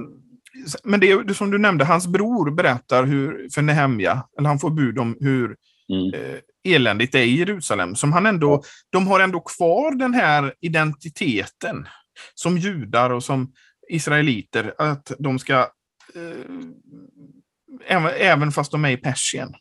men 0.84 1.00
det, 1.00 1.24
det 1.24 1.34
som 1.34 1.52
du 1.52 1.58
nämnde, 1.58 1.86
hans 1.86 2.08
bror 2.08 2.52
berättar 2.52 3.04
hur, 3.04 3.50
för 3.54 3.62
Nehemja, 3.62 4.24
eller 4.38 4.50
han 4.50 4.60
får 4.60 4.70
bud 4.70 5.00
om 5.00 5.18
hur, 5.20 5.56
mm. 5.90 6.14
eh, 6.14 6.40
eländigt 6.64 7.16
är 7.16 7.20
i 7.20 7.38
Jerusalem. 7.38 7.96
Som 7.96 8.14
han 8.14 8.26
ändå, 8.26 8.62
de 8.92 9.08
har 9.08 9.20
ändå 9.20 9.40
kvar 9.40 9.96
den 9.96 10.14
här 10.14 10.54
identiteten 10.62 11.88
som 12.36 12.58
judar 12.58 13.10
och 13.10 13.24
som 13.24 13.52
israeliter, 13.90 14.74
att 14.78 15.12
de 15.20 15.40
ska, 15.40 15.60
eh, 16.16 16.56
även, 17.88 18.12
även 18.20 18.52
fast 18.52 18.72
de 18.72 18.86
är 18.86 18.92
i 18.92 18.98
Persien. 18.98 19.54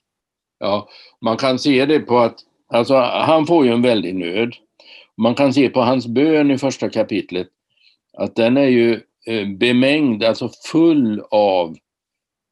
Ja, 0.59 0.89
man 1.25 1.37
kan 1.37 1.59
se 1.59 1.87
det 1.87 2.01
på 2.01 2.19
att 2.19 2.37
alltså, 2.73 2.95
han 3.01 3.47
får 3.47 3.67
ju 3.67 3.73
en 3.73 3.83
väldig 3.83 4.15
nöd. 4.15 4.55
Man 5.17 5.35
kan 5.35 5.55
se 5.55 5.69
på 5.69 5.81
hans 5.81 6.07
bön 6.07 6.51
i 6.51 6.59
första 6.59 6.91
kapitlet 6.91 7.49
att 8.19 8.37
den 8.37 8.57
är 8.57 8.69
ju 8.69 9.01
Eh, 9.27 9.49
bemängd, 9.49 10.25
alltså 10.25 10.51
full 10.73 11.23
av 11.31 11.77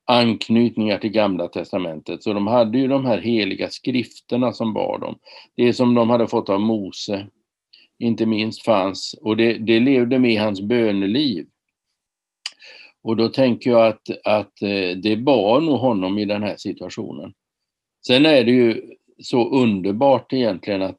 anknytningar 0.06 0.98
till 0.98 1.10
Gamla 1.10 1.48
Testamentet. 1.48 2.22
Så 2.22 2.32
de 2.32 2.46
hade 2.46 2.78
ju 2.78 2.88
de 2.88 3.04
här 3.04 3.18
heliga 3.18 3.70
skrifterna 3.70 4.52
som 4.52 4.74
bar 4.74 4.98
dem. 4.98 5.18
Det 5.56 5.72
som 5.72 5.94
de 5.94 6.10
hade 6.10 6.26
fått 6.26 6.48
av 6.48 6.60
Mose, 6.60 7.26
inte 7.98 8.26
minst 8.26 8.64
fanns, 8.64 9.14
och 9.20 9.36
det, 9.36 9.52
det 9.52 9.80
levde 9.80 10.18
med 10.18 10.32
i 10.32 10.36
hans 10.36 10.60
böneliv. 10.60 11.46
Och 13.02 13.16
då 13.16 13.28
tänker 13.28 13.70
jag 13.70 13.86
att, 13.86 14.10
att 14.24 14.62
eh, 14.62 14.96
det 15.02 15.16
bar 15.16 15.60
nog 15.60 15.78
honom 15.78 16.18
i 16.18 16.24
den 16.24 16.42
här 16.42 16.56
situationen. 16.56 17.32
Sen 18.06 18.26
är 18.26 18.44
det 18.44 18.52
ju 18.52 18.82
så 19.22 19.48
underbart 19.50 20.32
egentligen 20.32 20.82
att 20.82 20.96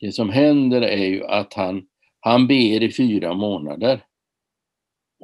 det 0.00 0.12
som 0.12 0.30
händer 0.30 0.82
är 0.82 1.06
ju 1.06 1.24
att 1.24 1.54
han, 1.54 1.86
han 2.20 2.46
ber 2.46 2.82
i 2.82 2.92
fyra 2.92 3.34
månader. 3.34 4.04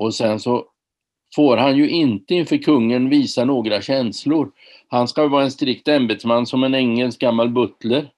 Och 0.01 0.15
sen 0.15 0.41
så 0.41 0.65
får 1.35 1.57
han 1.57 1.77
ju 1.77 1.91
inte 1.91 2.35
inför 2.35 2.57
kungen 2.57 3.09
visa 3.09 3.45
några 3.45 3.83
känslor. 3.83 4.53
Han 4.89 5.09
ska 5.09 5.29
vara 5.29 5.45
en 5.45 5.51
strikt 5.51 5.89
ämbetsman 5.89 6.47
som 6.47 6.65
en 6.65 6.75
engelsk 6.75 7.21
gammal 7.21 7.49
butler. 7.49 8.13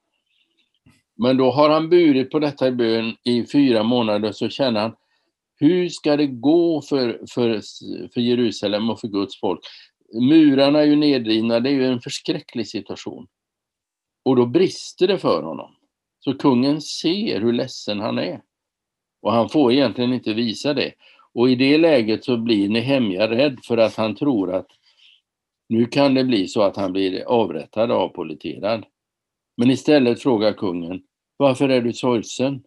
Men 1.14 1.36
då 1.36 1.50
har 1.50 1.70
han 1.70 1.90
burit 1.90 2.30
på 2.30 2.38
detta 2.38 2.68
i 2.68 2.72
bön 2.72 3.16
i 3.24 3.46
fyra 3.46 3.82
månader 3.82 4.32
så 4.32 4.48
känner 4.48 4.80
han 4.80 4.94
hur 5.56 5.88
ska 5.88 6.16
det 6.16 6.26
gå 6.26 6.82
för, 6.82 7.20
för, 7.30 7.60
för 8.14 8.20
Jerusalem 8.20 8.90
och 8.90 9.00
för 9.00 9.08
Guds 9.08 9.40
folk? 9.40 9.60
Murarna 10.12 10.80
är 10.80 10.86
ju 10.86 10.96
nedrivna, 10.96 11.60
det 11.60 11.70
är 11.70 11.74
ju 11.74 11.86
en 11.86 12.00
förskräcklig 12.00 12.68
situation. 12.68 13.26
Och 14.24 14.36
då 14.36 14.46
brister 14.46 15.08
det 15.08 15.18
för 15.18 15.42
honom. 15.42 15.70
Så 16.20 16.34
kungen 16.34 16.80
ser 16.80 17.40
hur 17.40 17.52
ledsen 17.52 18.00
han 18.00 18.18
är. 18.18 18.40
Och 19.22 19.32
han 19.32 19.48
får 19.48 19.72
egentligen 19.72 20.12
inte 20.12 20.34
visa 20.34 20.74
det. 20.74 20.92
Och 21.34 21.50
i 21.50 21.54
det 21.54 21.78
läget 21.78 22.24
så 22.24 22.36
blir 22.36 22.68
Nehemja 22.68 23.30
rädd 23.30 23.58
för 23.64 23.76
att 23.76 23.96
han 23.96 24.14
tror 24.14 24.54
att 24.54 24.66
nu 25.68 25.86
kan 25.86 26.14
det 26.14 26.24
bli 26.24 26.48
så 26.48 26.62
att 26.62 26.76
han 26.76 26.92
blir 26.92 27.22
avrättad, 27.22 27.90
avpoliterad. 27.90 28.86
Men 29.56 29.70
istället 29.70 30.22
frågar 30.22 30.52
kungen, 30.52 31.02
varför 31.36 31.68
är 31.68 31.80
du 31.80 31.92
sorgsen? 31.92 32.62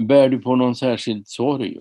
Bär 0.00 0.28
du 0.28 0.38
på 0.38 0.56
någon 0.56 0.74
särskild 0.74 1.28
sorg? 1.28 1.78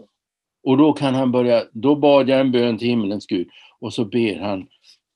Och 0.64 0.78
då 0.78 0.94
kan 0.94 1.16
han 1.16 1.32
börja, 1.32 1.64
då 1.72 1.96
bad 1.96 2.30
jag 2.30 2.40
en 2.40 2.52
bön 2.52 2.78
till 2.78 2.88
himlens 2.88 3.28
Gud 3.28 3.50
och 3.80 3.94
så 3.94 4.06
ber 4.06 4.40
han 4.40 4.68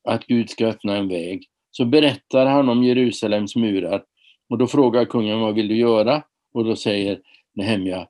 att 0.08 0.26
Gud 0.26 0.50
ska 0.50 0.66
öppna 0.66 0.96
en 0.96 1.08
väg. 1.08 1.46
Så 1.70 1.84
berättar 1.84 2.46
han 2.46 2.68
om 2.68 2.82
Jerusalems 2.82 3.56
murar 3.56 4.04
och 4.48 4.58
då 4.58 4.66
frågar 4.66 5.04
kungen, 5.04 5.40
vad 5.40 5.54
vill 5.54 5.68
du 5.68 5.76
göra? 5.76 6.22
Och 6.54 6.64
då 6.64 6.76
säger 6.76 7.20
Nehemja, 7.54 8.06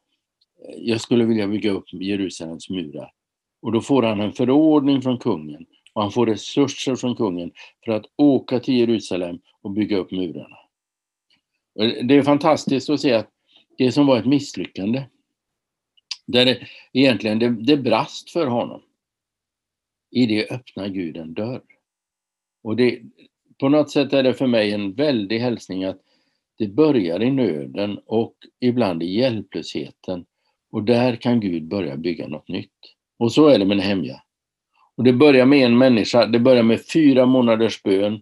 jag 0.79 1.01
skulle 1.01 1.25
vilja 1.25 1.49
bygga 1.49 1.71
upp 1.71 1.93
Jerusalems 1.93 2.71
murar. 2.71 3.13
Och 3.63 3.73
då 3.73 3.81
får 3.81 4.03
han 4.03 4.21
en 4.21 4.33
förordning 4.33 5.03
från 5.03 5.19
kungen 5.19 5.67
och 5.93 6.03
han 6.03 6.13
får 6.13 6.27
resurser 6.27 6.97
från 6.97 7.17
kungen 7.17 7.53
för 7.85 7.93
att 7.93 8.07
åka 8.17 8.61
till 8.61 8.75
Jerusalem 8.75 9.39
och 9.61 9.71
bygga 9.71 9.97
upp 9.97 10.11
murarna. 10.11 10.59
Det 12.03 12.17
är 12.17 12.23
fantastiskt 12.23 12.91
att 12.91 13.01
se 13.01 13.13
att 13.13 13.29
det 13.79 13.93
som 13.93 14.07
var 14.07 14.19
ett 14.19 14.27
misslyckande, 14.27 15.05
där 16.27 16.45
det 16.45 16.69
egentligen 16.93 17.39
det, 17.39 17.49
det 17.49 17.77
brast 17.77 18.31
för 18.31 18.47
honom, 18.47 18.83
i 20.11 20.27
det 20.27 20.51
öppnar 20.51 20.89
Gud 20.89 21.17
en 21.17 21.35
dörr. 21.35 21.63
Och 22.63 22.77
det, 22.77 23.03
på 23.59 23.69
något 23.69 23.91
sätt 23.91 24.13
är 24.13 24.23
det 24.23 24.35
för 24.35 24.47
mig 24.47 24.73
en 24.73 24.93
väldig 24.93 25.39
hälsning 25.39 25.85
att 25.85 26.01
det 26.59 26.69
börjar 26.69 27.23
i 27.23 27.31
nöden 27.31 27.99
och 28.07 28.35
ibland 28.61 29.03
i 29.03 29.07
hjälplösheten 29.07 30.25
och 30.73 30.83
där 30.83 31.17
kan 31.17 31.41
Gud 31.41 31.69
börja 31.69 31.97
bygga 31.97 32.29
något 32.29 32.49
nytt. 32.49 32.71
Och 33.19 33.33
så 33.33 33.49
är 33.49 33.59
det 33.59 33.65
med 33.65 33.77
Nehemja. 33.77 34.23
Och 34.97 35.05
det 35.05 35.13
börjar 35.13 35.47
med 35.47 35.67
en 35.67 35.79
människa, 35.79 36.27
det 36.27 36.39
börjar 36.39 36.63
med 36.63 36.87
fyra 36.87 37.27
månaders 37.27 37.83
bön 37.83 38.21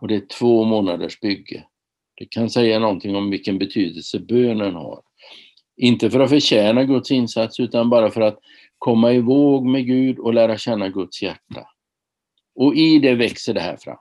och 0.00 0.08
det 0.08 0.14
är 0.14 0.26
två 0.38 0.64
månaders 0.64 1.20
bygge. 1.20 1.64
Det 2.16 2.26
kan 2.30 2.50
säga 2.50 2.78
någonting 2.78 3.16
om 3.16 3.30
vilken 3.30 3.58
betydelse 3.58 4.18
bönen 4.18 4.74
har. 4.74 5.00
Inte 5.76 6.10
för 6.10 6.20
att 6.20 6.30
förtjäna 6.30 6.84
Guds 6.84 7.10
insats 7.10 7.60
utan 7.60 7.90
bara 7.90 8.10
för 8.10 8.20
att 8.20 8.38
komma 8.78 9.12
i 9.12 9.20
våg 9.20 9.66
med 9.66 9.86
Gud 9.86 10.18
och 10.18 10.34
lära 10.34 10.58
känna 10.58 10.88
Guds 10.88 11.22
hjärta. 11.22 11.66
Och 12.54 12.74
i 12.74 12.98
det 12.98 13.14
växer 13.14 13.54
det 13.54 13.60
här 13.60 13.76
fram. 13.76 13.98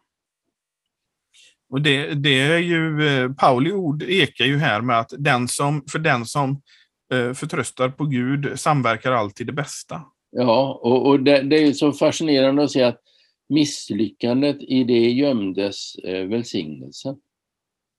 Och 1.70 1.82
det, 1.82 2.14
det 2.14 2.40
är 2.40 2.58
ju, 2.58 3.08
eh, 3.08 3.32
Pauli 3.32 3.72
ord 3.72 4.04
ekar 4.04 4.46
ju 4.46 4.58
här 4.58 4.82
med 4.82 5.00
att 5.00 5.14
den 5.18 5.48
som, 5.48 5.84
för 5.92 6.00
den 6.00 6.26
som 6.26 6.52
Eh, 6.52 6.62
förtröstar 7.10 7.90
på 7.90 8.06
Gud 8.06 8.60
samverkar 8.60 9.12
alltid 9.12 9.48
det 9.48 9.54
bästa. 9.54 10.02
Ja, 10.32 10.80
och, 10.84 11.08
och 11.08 11.20
det, 11.20 11.42
det, 11.42 11.64
är 11.64 11.74
så 11.74 11.92
fascinerande 11.92 12.64
att 12.64 12.72
se 12.72 12.84
att 12.84 13.02
misslyckandet 13.50 14.58
i 14.62 14.84
det 14.84 15.10
gömdes 15.12 15.96
eh, 15.96 16.26
välsignelsen. 16.26 17.16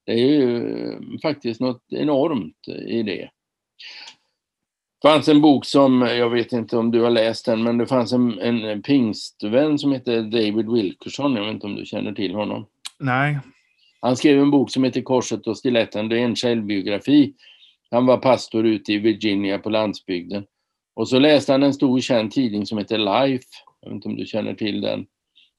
Det 0.07 0.13
är 0.13 0.29
ju 0.29 0.57
eh, 0.57 0.99
faktiskt 1.23 1.61
något 1.61 1.85
enormt 1.89 2.69
i 2.69 3.03
det. 3.03 3.31
Det 5.03 5.09
fanns 5.09 5.29
en 5.29 5.41
bok 5.41 5.65
som, 5.65 6.01
jag 6.01 6.31
vet 6.31 6.53
inte 6.53 6.77
om 6.77 6.91
du 6.91 7.01
har 7.01 7.11
läst 7.11 7.47
den, 7.47 7.63
men 7.63 7.79
det 7.79 7.87
fanns 7.87 8.13
en, 8.13 8.39
en 8.39 8.83
pingstvän 8.83 9.79
som 9.79 9.93
heter 9.93 10.23
David 10.23 10.71
Wilkerson, 10.71 11.37
jag 11.37 11.45
vet 11.45 11.55
inte 11.55 11.67
om 11.67 11.75
du 11.75 11.85
känner 11.85 12.13
till 12.13 12.35
honom? 12.35 12.67
Nej. 12.99 13.39
Han 14.01 14.17
skrev 14.17 14.41
en 14.41 14.51
bok 14.51 14.71
som 14.71 14.85
heter 14.85 15.03
Korset 15.03 15.47
och 15.47 15.59
stiletten, 15.59 16.09
det 16.09 16.19
är 16.19 16.25
en 16.25 16.37
självbiografi 16.37 17.35
han 17.91 18.07
var 18.07 18.17
pastor 18.17 18.67
ute 18.67 18.93
i 18.93 18.99
Virginia 18.99 19.59
på 19.59 19.71
landsbygden. 19.71 20.47
Och 20.95 21.09
så 21.09 21.19
läste 21.19 21.53
han 21.53 21.63
en 21.63 21.75
stor 21.75 22.01
känd 22.01 22.31
tidning 22.31 22.67
som 22.67 22.79
heter 22.79 22.99
Life. 22.99 23.45
Jag 23.81 23.89
vet 23.89 23.95
inte 23.95 24.09
om 24.09 24.17
du 24.17 24.27
känner 24.27 24.55
till 24.55 24.81
den. 24.81 25.07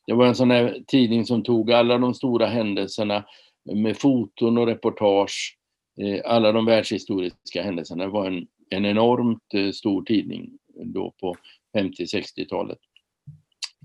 Det 0.08 0.14
var 0.14 0.26
en 0.26 0.36
sån 0.36 0.52
här 0.52 0.84
tidning 0.88 1.26
som 1.26 1.44
tog 1.44 1.72
alla 1.72 1.98
de 1.98 2.14
stora 2.14 2.48
händelserna 2.48 3.26
med 3.74 3.98
foton 3.98 4.58
och 4.58 4.68
reportage. 4.68 5.58
Eh, 6.02 6.22
alla 6.26 6.52
de 6.52 6.66
världshistoriska 6.66 7.64
händelserna. 7.64 8.04
Det 8.04 8.10
var 8.10 8.28
en, 8.28 8.48
en 8.70 8.86
enormt 8.86 9.54
eh, 9.54 9.72
stor 9.72 10.04
tidning 10.04 10.50
då 10.84 11.14
på 11.20 11.36
50-60-talet. 11.78 12.78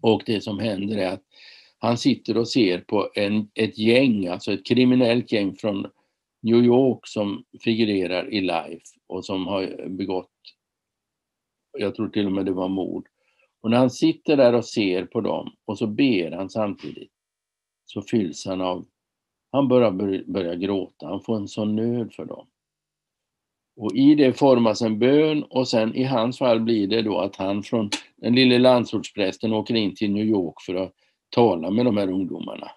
Och 0.02 0.22
det 0.26 0.40
som 0.40 0.58
händer 0.58 0.96
är 0.96 1.12
att 1.12 1.22
han 1.78 1.98
sitter 1.98 2.36
och 2.36 2.48
ser 2.48 2.78
på 2.78 3.10
en, 3.14 3.48
ett 3.54 3.78
gäng, 3.78 4.26
alltså 4.26 4.52
ett 4.52 4.66
kriminellt 4.66 5.32
gäng 5.32 5.54
från 5.54 5.86
New 6.44 6.64
York 6.64 7.06
som 7.06 7.44
figurerar 7.60 8.32
i 8.32 8.40
Life 8.40 8.98
och 9.06 9.24
som 9.24 9.46
har 9.46 9.88
begått, 9.88 10.30
jag 11.78 11.94
tror 11.94 12.08
till 12.08 12.26
och 12.26 12.32
med 12.32 12.46
det 12.46 12.52
var 12.52 12.68
mord. 12.68 13.08
Och 13.60 13.70
när 13.70 13.78
han 13.78 13.90
sitter 13.90 14.36
där 14.36 14.52
och 14.52 14.64
ser 14.64 15.04
på 15.04 15.20
dem 15.20 15.52
och 15.64 15.78
så 15.78 15.86
ber 15.86 16.30
han 16.30 16.50
samtidigt 16.50 17.12
så 17.84 18.02
fylls 18.02 18.46
han 18.46 18.60
av, 18.60 18.86
han 19.52 19.68
börjar 19.68 20.22
börja 20.26 20.54
gråta, 20.54 21.06
han 21.06 21.20
får 21.20 21.36
en 21.36 21.48
sån 21.48 21.76
nöd 21.76 22.12
för 22.12 22.24
dem. 22.24 22.46
Och 23.76 23.94
i 23.94 24.14
det 24.14 24.32
formas 24.32 24.82
en 24.82 24.98
bön 24.98 25.42
och 25.42 25.68
sen 25.68 25.94
i 25.94 26.04
hans 26.04 26.38
fall 26.38 26.60
blir 26.60 26.86
det 26.86 27.02
då 27.02 27.18
att 27.18 27.36
han 27.36 27.62
från 27.62 27.90
den 28.16 28.34
lille 28.34 28.58
landsortsprästen 28.58 29.52
åker 29.52 29.74
in 29.74 29.94
till 29.94 30.12
New 30.12 30.26
York 30.26 30.54
för 30.66 30.74
att 30.74 30.92
tala 31.30 31.70
med 31.70 31.84
de 31.84 31.96
här 31.96 32.10
ungdomarna. 32.10 32.70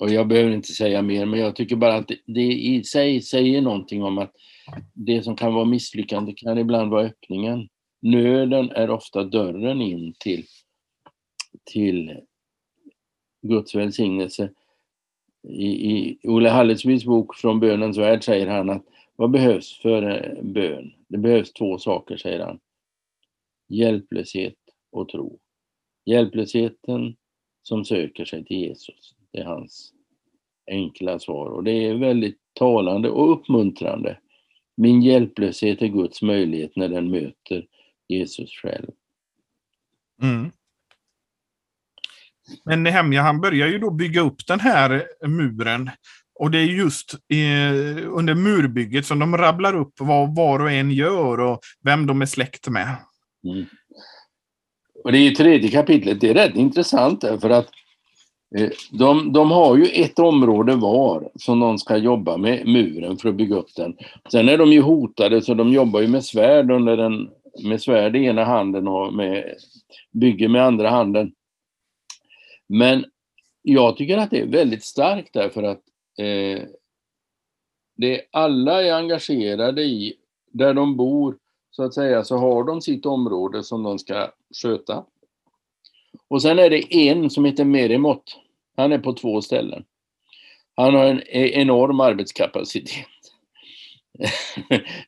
Och 0.00 0.10
jag 0.10 0.28
behöver 0.28 0.50
inte 0.50 0.72
säga 0.72 1.02
mer, 1.02 1.26
men 1.26 1.40
jag 1.40 1.56
tycker 1.56 1.76
bara 1.76 1.94
att 1.94 2.10
det, 2.26 2.52
i 2.52 2.84
sig 2.84 3.22
säger 3.22 3.60
någonting 3.60 4.02
om 4.02 4.18
att 4.18 4.32
det 4.92 5.22
som 5.22 5.36
kan 5.36 5.54
vara 5.54 5.64
misslyckande 5.64 6.32
kan 6.32 6.58
ibland 6.58 6.90
vara 6.90 7.06
öppningen. 7.06 7.68
Nöden 8.02 8.70
är 8.70 8.90
ofta 8.90 9.24
dörren 9.24 9.82
in 9.82 10.14
till, 10.18 10.44
till 11.64 12.20
Guds 13.42 13.74
välsignelse. 13.74 14.50
I, 15.48 15.66
i 15.66 16.18
Olle 16.24 16.48
Hallesbys 16.48 17.04
bok 17.04 17.36
Från 17.36 17.60
bönens 17.60 17.98
värld 17.98 18.24
säger 18.24 18.46
han 18.46 18.70
att 18.70 18.84
vad 19.16 19.30
behövs 19.30 19.78
för 19.78 20.34
bön? 20.42 20.94
Det 21.08 21.18
behövs 21.18 21.52
två 21.52 21.78
saker, 21.78 22.16
säger 22.16 22.40
han. 22.40 22.60
Hjälplöshet 23.68 24.54
och 24.92 25.08
tro. 25.08 25.38
Hjälplösheten 26.04 27.16
som 27.62 27.84
söker 27.84 28.24
sig 28.24 28.44
till 28.44 28.56
Jesus. 28.56 29.14
Det 29.34 29.40
är 29.40 29.44
hans 29.44 29.92
enkla 30.70 31.18
svar 31.18 31.46
och 31.46 31.64
det 31.64 31.86
är 31.86 31.94
väldigt 31.94 32.38
talande 32.52 33.10
och 33.10 33.32
uppmuntrande. 33.32 34.18
Min 34.76 35.02
hjälplöshet 35.02 35.82
är 35.82 35.86
Guds 35.86 36.22
möjlighet 36.22 36.76
när 36.76 36.88
den 36.88 37.10
möter 37.10 37.66
Jesus 38.08 38.50
själv. 38.50 38.90
Mm. 40.22 40.50
Men 42.64 42.82
Nehemja, 42.82 43.22
han 43.22 43.40
börjar 43.40 43.68
ju 43.68 43.78
då 43.78 43.90
bygga 43.90 44.20
upp 44.20 44.46
den 44.46 44.60
här 44.60 45.04
muren 45.26 45.90
Och 46.34 46.50
det 46.50 46.58
är 46.58 46.64
just 46.64 47.14
eh, 47.14 48.08
under 48.12 48.34
murbygget 48.34 49.06
som 49.06 49.18
de 49.18 49.36
rabblar 49.36 49.76
upp 49.76 49.94
vad 49.98 50.36
var 50.36 50.60
och 50.60 50.70
en 50.70 50.90
gör 50.90 51.40
och 51.40 51.60
vem 51.82 52.06
de 52.06 52.22
är 52.22 52.26
släkt 52.26 52.68
med. 52.68 52.96
Mm. 53.44 53.66
Och 55.04 55.12
det 55.12 55.18
är 55.18 55.22
ju 55.22 55.30
tredje 55.30 55.70
kapitlet, 55.70 56.20
det 56.20 56.30
är 56.30 56.34
rätt 56.34 56.56
intressant 56.56 57.20
därför 57.20 57.50
att 57.50 57.70
Eh, 58.56 58.70
de, 58.90 59.32
de 59.32 59.50
har 59.50 59.76
ju 59.76 59.84
ett 59.84 60.18
område 60.18 60.76
var 60.76 61.30
som 61.34 61.60
de 61.60 61.78
ska 61.78 61.96
jobba 61.96 62.36
med 62.36 62.66
muren 62.66 63.16
för 63.16 63.28
att 63.28 63.34
bygga 63.34 63.56
upp 63.56 63.74
den. 63.76 63.96
Sen 64.32 64.48
är 64.48 64.58
de 64.58 64.72
ju 64.72 64.80
hotade 64.80 65.42
så 65.42 65.54
de 65.54 65.72
jobbar 65.72 66.00
ju 66.00 66.08
med 66.08 66.24
svärd 66.24 66.70
under 66.70 66.96
den, 66.96 67.30
med 67.64 67.82
svärd 67.82 68.16
i 68.16 68.24
ena 68.24 68.44
handen 68.44 68.88
och 68.88 69.14
med, 69.14 69.54
bygger 70.10 70.48
med 70.48 70.64
andra 70.64 70.90
handen. 70.90 71.32
Men 72.66 73.04
jag 73.62 73.96
tycker 73.96 74.18
att 74.18 74.30
det 74.30 74.40
är 74.40 74.46
väldigt 74.46 74.84
starkt 74.84 75.32
därför 75.32 75.62
att 75.62 75.80
eh, 76.18 76.62
det 77.96 78.20
alla 78.30 78.82
är 78.82 78.92
engagerade 78.92 79.82
i, 79.82 80.14
där 80.52 80.74
de 80.74 80.96
bor 80.96 81.36
så 81.70 81.82
att 81.82 81.94
säga, 81.94 82.24
så 82.24 82.36
har 82.36 82.64
de 82.64 82.80
sitt 82.80 83.06
område 83.06 83.62
som 83.64 83.82
de 83.82 83.98
ska 83.98 84.30
sköta. 84.62 85.04
Och 86.28 86.42
sen 86.42 86.58
är 86.58 86.70
det 86.70 87.08
en 87.08 87.30
som 87.30 87.44
heter 87.44 87.64
Merimot. 87.64 88.43
Han 88.76 88.92
är 88.92 88.98
på 88.98 89.12
två 89.12 89.42
ställen. 89.42 89.84
Han 90.76 90.94
har 90.94 91.06
en 91.06 91.22
e-, 91.26 91.60
enorm 91.60 92.00
arbetskapacitet. 92.00 93.06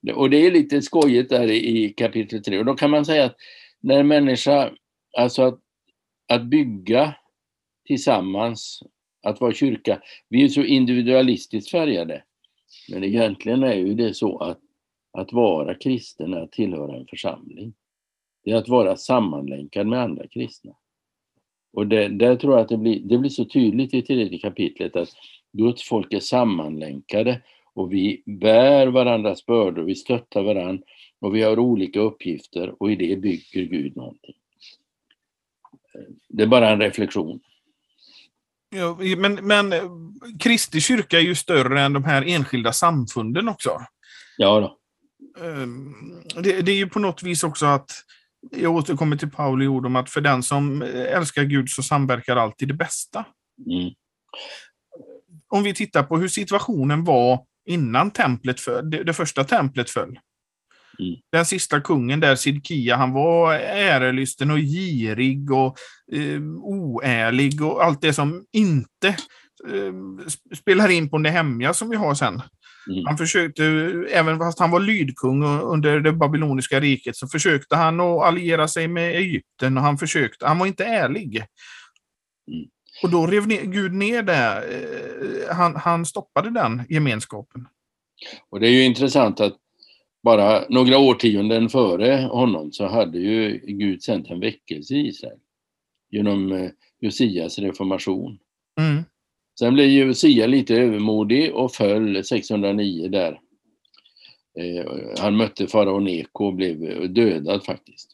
och 0.14 0.30
det 0.30 0.46
är 0.46 0.50
lite 0.50 0.82
skojigt 0.82 1.30
där 1.30 1.50
i 1.50 1.94
kapitel 1.96 2.42
3. 2.42 2.58
Och 2.58 2.64
då 2.64 2.74
kan 2.74 2.90
man 2.90 3.04
säga 3.04 3.24
att 3.24 3.36
när 3.80 4.00
en 4.00 4.08
människa, 4.08 4.70
alltså 5.18 5.42
att, 5.42 5.60
att 6.28 6.44
bygga 6.44 7.14
tillsammans, 7.86 8.82
att 9.22 9.40
vara 9.40 9.52
kyrka, 9.52 10.02
vi 10.28 10.44
är 10.44 10.48
så 10.48 10.62
individualistiskt 10.62 11.70
färgade. 11.70 12.22
Men 12.92 13.04
egentligen 13.04 13.62
är 13.62 13.74
ju 13.74 13.94
det 13.94 14.14
så 14.14 14.38
att 14.38 14.58
att 15.16 15.32
vara 15.32 15.74
kristen 15.74 16.34
är 16.34 16.40
att 16.40 16.52
tillhöra 16.52 16.96
en 16.96 17.06
församling. 17.06 17.74
Det 18.44 18.50
är 18.50 18.56
att 18.56 18.68
vara 18.68 18.96
sammanlänkad 18.96 19.86
med 19.86 20.02
andra 20.02 20.28
kristna. 20.28 20.74
Och 21.76 21.86
det, 21.86 22.08
där 22.08 22.36
tror 22.36 22.54
jag 22.54 22.62
att 22.62 22.68
det 22.68 22.76
blir, 22.76 23.00
det 23.00 23.18
blir 23.18 23.30
så 23.30 23.44
tydligt 23.44 23.94
i 23.94 24.02
tredje 24.02 24.38
kapitlet 24.38 24.96
att 24.96 25.08
Guds 25.52 25.88
folk 25.88 26.12
är 26.12 26.20
sammanlänkade 26.20 27.42
och 27.74 27.92
vi 27.92 28.22
bär 28.26 28.86
varandras 28.86 29.46
bördor, 29.46 29.82
vi 29.82 29.94
stöttar 29.94 30.42
varandra 30.42 30.84
och 31.20 31.34
vi 31.34 31.42
har 31.42 31.58
olika 31.58 32.00
uppgifter 32.00 32.82
och 32.82 32.92
i 32.92 32.96
det 32.96 33.16
bygger 33.16 33.62
Gud 33.62 33.96
någonting. 33.96 34.34
Det 36.28 36.42
är 36.42 36.46
bara 36.46 36.70
en 36.70 36.80
reflektion. 36.80 37.40
Ja, 38.70 38.98
men, 39.16 39.34
men 39.34 39.74
Kristi 40.40 40.80
kyrka 40.80 41.18
är 41.18 41.22
ju 41.22 41.34
större 41.34 41.80
än 41.80 41.92
de 41.92 42.04
här 42.04 42.28
enskilda 42.28 42.72
samfunden 42.72 43.48
också. 43.48 43.80
Ja 44.36 44.60
då. 44.60 44.78
Ehm, 45.44 45.94
det, 46.42 46.60
det, 46.60 46.72
är 46.72 46.76
ju 46.76 46.88
på 46.88 46.98
något 46.98 47.22
vis 47.22 47.44
också 47.44 47.66
att, 47.66 47.90
jag 48.50 48.74
återkommer 48.74 49.16
till 49.16 49.30
Pauli 49.30 49.66
ord 49.66 49.86
om 49.86 49.96
att 49.96 50.10
för 50.10 50.20
den 50.20 50.42
som 50.42 50.82
älskar 50.82 51.44
Gud 51.44 51.68
så 51.68 51.82
samverkar 51.82 52.36
alltid 52.36 52.68
det 52.68 52.74
bästa. 52.74 53.24
Mm. 53.66 53.90
Om 55.48 55.62
vi 55.62 55.74
tittar 55.74 56.02
på 56.02 56.18
hur 56.18 56.28
situationen 56.28 57.04
var 57.04 57.44
innan 57.66 58.10
templet 58.10 58.60
föll, 58.60 58.90
det, 58.90 59.04
det 59.04 59.12
första 59.12 59.44
templet 59.44 59.90
föll. 59.90 60.18
Mm. 60.98 61.16
Den 61.32 61.46
sista 61.46 61.80
kungen 61.80 62.20
där, 62.20 62.36
Sidkia, 62.36 62.96
han 62.96 63.12
var 63.12 63.54
ärelysten 63.54 64.50
och 64.50 64.58
girig 64.58 65.52
och 65.52 65.76
eh, 66.12 66.40
oärlig 66.60 67.64
och 67.64 67.84
allt 67.84 68.00
det 68.00 68.12
som 68.12 68.44
inte 68.52 69.08
eh, 69.68 69.92
spelar 70.56 70.88
in 70.88 71.10
på 71.10 71.18
Nehemja 71.18 71.74
som 71.74 71.90
vi 71.90 71.96
har 71.96 72.14
sen. 72.14 72.42
Mm. 72.90 73.04
Han 73.06 73.18
försökte, 73.18 73.64
även 74.10 74.38
fast 74.38 74.58
han 74.58 74.70
var 74.70 74.80
lydkung 74.80 75.44
under 75.44 76.00
det 76.00 76.12
babyloniska 76.12 76.80
riket, 76.80 77.16
så 77.16 77.28
försökte 77.28 77.76
han 77.76 78.00
att 78.00 78.22
alliera 78.22 78.68
sig 78.68 78.88
med 78.88 79.16
Egypten 79.16 79.76
och 79.76 79.82
han 79.82 79.98
försökte, 79.98 80.46
han 80.46 80.58
var 80.58 80.66
inte 80.66 80.84
ärlig. 80.84 81.36
Mm. 82.48 82.68
Och 83.02 83.10
då 83.10 83.26
rev 83.26 83.46
ner, 83.46 83.62
Gud 83.62 83.92
ner 83.92 84.22
det. 84.22 84.64
Eh, 84.74 85.56
han, 85.56 85.76
han 85.76 86.06
stoppade 86.06 86.50
den 86.50 86.82
gemenskapen. 86.88 87.66
Och 88.50 88.60
det 88.60 88.68
är 88.68 88.72
ju 88.72 88.84
intressant 88.84 89.40
att 89.40 89.56
bara 90.22 90.64
några 90.68 90.98
årtionden 90.98 91.68
före 91.68 92.28
honom 92.32 92.72
så 92.72 92.86
hade 92.86 93.18
ju 93.18 93.60
Gud 93.66 94.02
sänt 94.02 94.30
en 94.30 94.40
väckelse 94.40 94.94
i 94.94 95.08
Israel 95.08 95.38
genom 96.10 96.52
eh, 96.52 96.70
Josias 97.00 97.58
reformation. 97.58 98.38
Mm. 98.80 99.04
Sen 99.58 99.74
blev 99.74 99.86
ju 99.86 100.14
Sia 100.14 100.46
lite 100.46 100.74
övermodig 100.74 101.54
och 101.54 101.72
föll 101.72 102.24
609 102.24 103.08
där. 103.08 103.40
Eh, 104.58 104.92
han 105.18 105.36
mötte 105.36 105.66
farao 105.66 106.00
Neko 106.00 106.46
och 106.46 106.54
blev 106.54 107.08
dödad 107.12 107.64
faktiskt. 107.64 108.10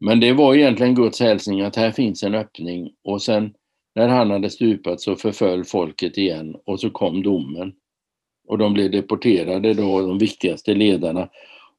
Men 0.00 0.20
det 0.20 0.32
var 0.32 0.54
egentligen 0.54 0.94
Guds 0.94 1.20
hälsning 1.20 1.60
att 1.60 1.76
här 1.76 1.90
finns 1.90 2.22
en 2.22 2.34
öppning 2.34 2.92
och 3.04 3.22
sen 3.22 3.54
när 3.94 4.08
han 4.08 4.30
hade 4.30 4.50
stupat 4.50 5.00
så 5.00 5.16
förföll 5.16 5.64
folket 5.64 6.18
igen 6.18 6.56
och 6.64 6.80
så 6.80 6.90
kom 6.90 7.22
domen. 7.22 7.72
Och 8.48 8.58
de 8.58 8.72
blev 8.72 8.90
deporterade 8.90 9.74
då, 9.74 10.00
de 10.00 10.18
viktigaste 10.18 10.74
ledarna. 10.74 11.28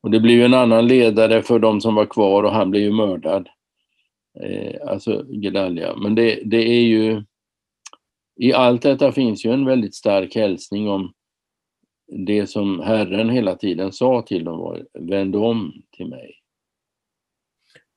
Och 0.02 0.12
det 0.12 0.20
blev 0.20 0.46
en 0.46 0.54
annan 0.54 0.88
ledare 0.88 1.42
för 1.42 1.60
de 1.60 1.82
som 1.82 1.96
var 1.96 2.06
kvar 2.06 2.44
och 2.44 2.52
han 2.52 2.72
blev 2.72 2.84
ju 2.84 2.92
mördad. 2.92 3.50
Eh, 4.44 4.76
alltså 4.88 5.26
Gedalia. 5.30 5.96
Men 5.96 6.16
det, 6.16 6.40
det 6.46 6.68
är 6.68 6.82
ju 6.82 7.24
i 8.42 8.54
allt 8.54 8.82
detta 8.82 9.12
finns 9.12 9.46
ju 9.46 9.54
en 9.54 9.66
väldigt 9.66 9.96
stark 9.96 10.36
hälsning 10.36 10.90
om 10.90 11.14
det 12.08 12.48
som 12.48 12.80
Herren 12.80 13.30
hela 13.30 13.56
tiden 13.56 13.92
sa 13.92 14.22
till 14.22 14.44
dem 14.44 14.60
var, 14.60 14.86
vänd 14.94 15.36
om 15.36 15.74
till 15.98 16.08
mig. 16.08 16.32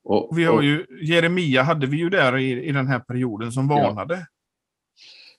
Och, 0.04 0.38
vi 0.38 0.44
har 0.44 0.62
ju, 0.62 0.86
Jeremia 1.02 1.62
hade 1.62 1.86
vi 1.86 1.96
ju 1.96 2.10
där 2.10 2.38
i, 2.38 2.64
i 2.64 2.72
den 2.72 2.86
här 2.86 2.98
perioden 2.98 3.52
som 3.52 3.68
varnade. 3.68 4.14
Ja. 4.14 4.26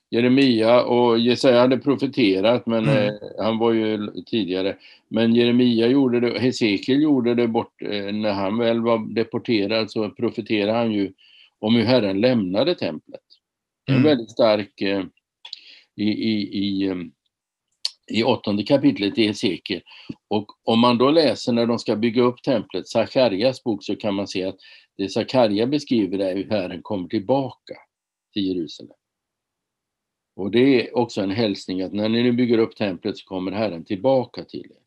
Jeremia 0.10 0.82
och 0.82 1.20
Jesaja 1.20 1.60
hade 1.60 1.78
profeterat, 1.78 2.65
men 2.65 2.84
mm. 2.84 3.08
eh, 3.08 3.13
han 3.39 3.58
var 3.58 3.72
ju 3.72 4.12
tidigare. 4.26 4.76
Men 5.08 5.36
Jeremia 5.36 5.88
gjorde 5.88 6.20
det, 6.20 6.39
Hesekiel 6.39 7.02
gjorde 7.02 7.36
det 7.36 7.48
bort, 7.48 7.82
eh, 7.82 8.13
när 8.13 8.34
han 8.34 8.58
väl 8.58 8.82
var 8.82 9.13
deporterad 9.15 9.91
så 9.91 10.10
profeterade 10.10 10.78
han 10.78 10.91
ju 10.91 11.13
om 11.60 11.76
hur 11.76 11.84
Herren 11.84 12.22
lämnade 12.22 12.76
templet. 12.76 13.25
Mm. 13.89 13.98
En 13.98 14.04
väldigt 14.04 14.32
stark 14.32 14.82
eh, 14.82 15.04
i, 15.95 16.10
i, 16.10 16.58
i, 16.58 16.88
eh, 16.88 16.95
i 18.08 18.24
åttonde 18.24 18.63
kapitlet 18.63 19.17
i 19.17 19.28
Hesekiel. 19.28 19.82
Och 20.28 20.45
om 20.63 20.80
man 20.80 20.98
då 20.98 21.12
läser 21.12 21.54
när 21.54 21.65
de 21.65 21.80
ska 21.80 21.95
bygga 21.95 22.21
upp 22.21 22.43
templet, 22.43 22.88
Sakarias 22.88 23.63
bok, 23.63 23.84
så 23.84 23.95
kan 23.95 24.13
man 24.13 24.28
se 24.28 24.43
att 24.43 24.58
det 24.98 25.10
Sakarja 25.10 25.67
beskriver 25.67 26.19
är 26.19 26.36
hur 26.36 26.50
Herren 26.50 26.82
kommer 26.82 27.08
tillbaka 27.08 27.76
till 28.34 28.45
Jerusalem. 28.45 28.98
Och 30.36 30.52
det 30.52 30.60
är 30.60 30.98
också 30.98 31.21
en 31.21 31.32
hälsning 31.32 31.82
att 31.82 31.93
när 31.93 32.10
ni 32.10 32.24
nu 32.24 32.32
bygger 32.32 32.58
upp 32.58 32.76
templet 32.76 33.17
så 33.17 33.26
kommer 33.26 33.52
Herren 33.52 33.86
tillbaka 33.86 34.43
till 34.43 34.71
er. 34.71 34.85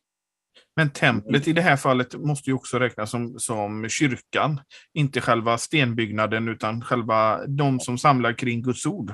Men 0.78 0.90
templet 0.90 1.48
i 1.48 1.52
det 1.52 1.60
här 1.60 1.76
fallet 1.76 2.14
måste 2.14 2.50
ju 2.50 2.54
också 2.54 2.78
räknas 2.78 3.10
som, 3.10 3.38
som 3.38 3.88
kyrkan. 3.88 4.60
Inte 4.94 5.20
själva 5.20 5.58
stenbyggnaden 5.58 6.48
utan 6.48 6.80
själva 6.80 7.46
de 7.46 7.80
som 7.80 7.98
samlar 7.98 8.32
kring 8.32 8.62
Guds 8.62 8.86
ord. 8.86 9.12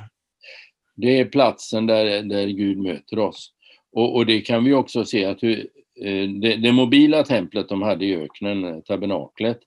Det 0.97 1.21
är 1.21 1.25
platsen 1.25 1.87
där, 1.87 2.23
där 2.23 2.47
Gud 2.47 2.79
möter 2.79 3.19
oss. 3.19 3.53
Och, 3.93 4.17
och 4.17 4.27
det 4.27 4.41
kan 4.41 4.65
vi 4.65 4.73
också 4.73 5.05
se 5.05 5.25
att 5.25 5.43
hur, 5.43 5.59
eh, 6.01 6.29
det, 6.29 6.57
det, 6.57 6.73
mobila 6.73 7.23
templet 7.23 7.69
de 7.69 7.83
hade 7.83 8.05
i 8.05 8.17
öknen, 8.17 8.65
eh, 8.65 8.81
tabernaklet, 8.81 9.59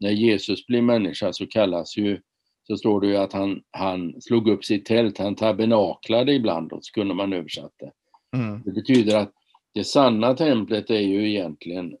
när 0.00 0.10
Jesus 0.10 0.66
blir 0.66 0.82
människa 0.82 1.32
så 1.32 1.46
kallas 1.46 1.96
ju, 1.96 2.20
så 2.66 2.76
står 2.76 3.00
det 3.00 3.06
ju 3.06 3.16
att 3.16 3.32
han, 3.32 3.60
han 3.70 4.22
slog 4.22 4.48
upp 4.48 4.64
sitt 4.64 4.84
tält, 4.84 5.18
han 5.18 5.36
tabernaklade 5.36 6.32
ibland, 6.32 6.72
och 6.72 6.84
så 6.84 6.92
kunde 6.92 7.14
man 7.14 7.32
översätta. 7.32 7.86
Mm. 8.36 8.62
Det 8.64 8.72
betyder 8.72 9.16
att 9.16 9.32
det 9.78 9.84
sanna 9.84 10.34
templet 10.34 10.90
är 10.90 11.00
ju 11.00 11.30
egentligen 11.30 11.96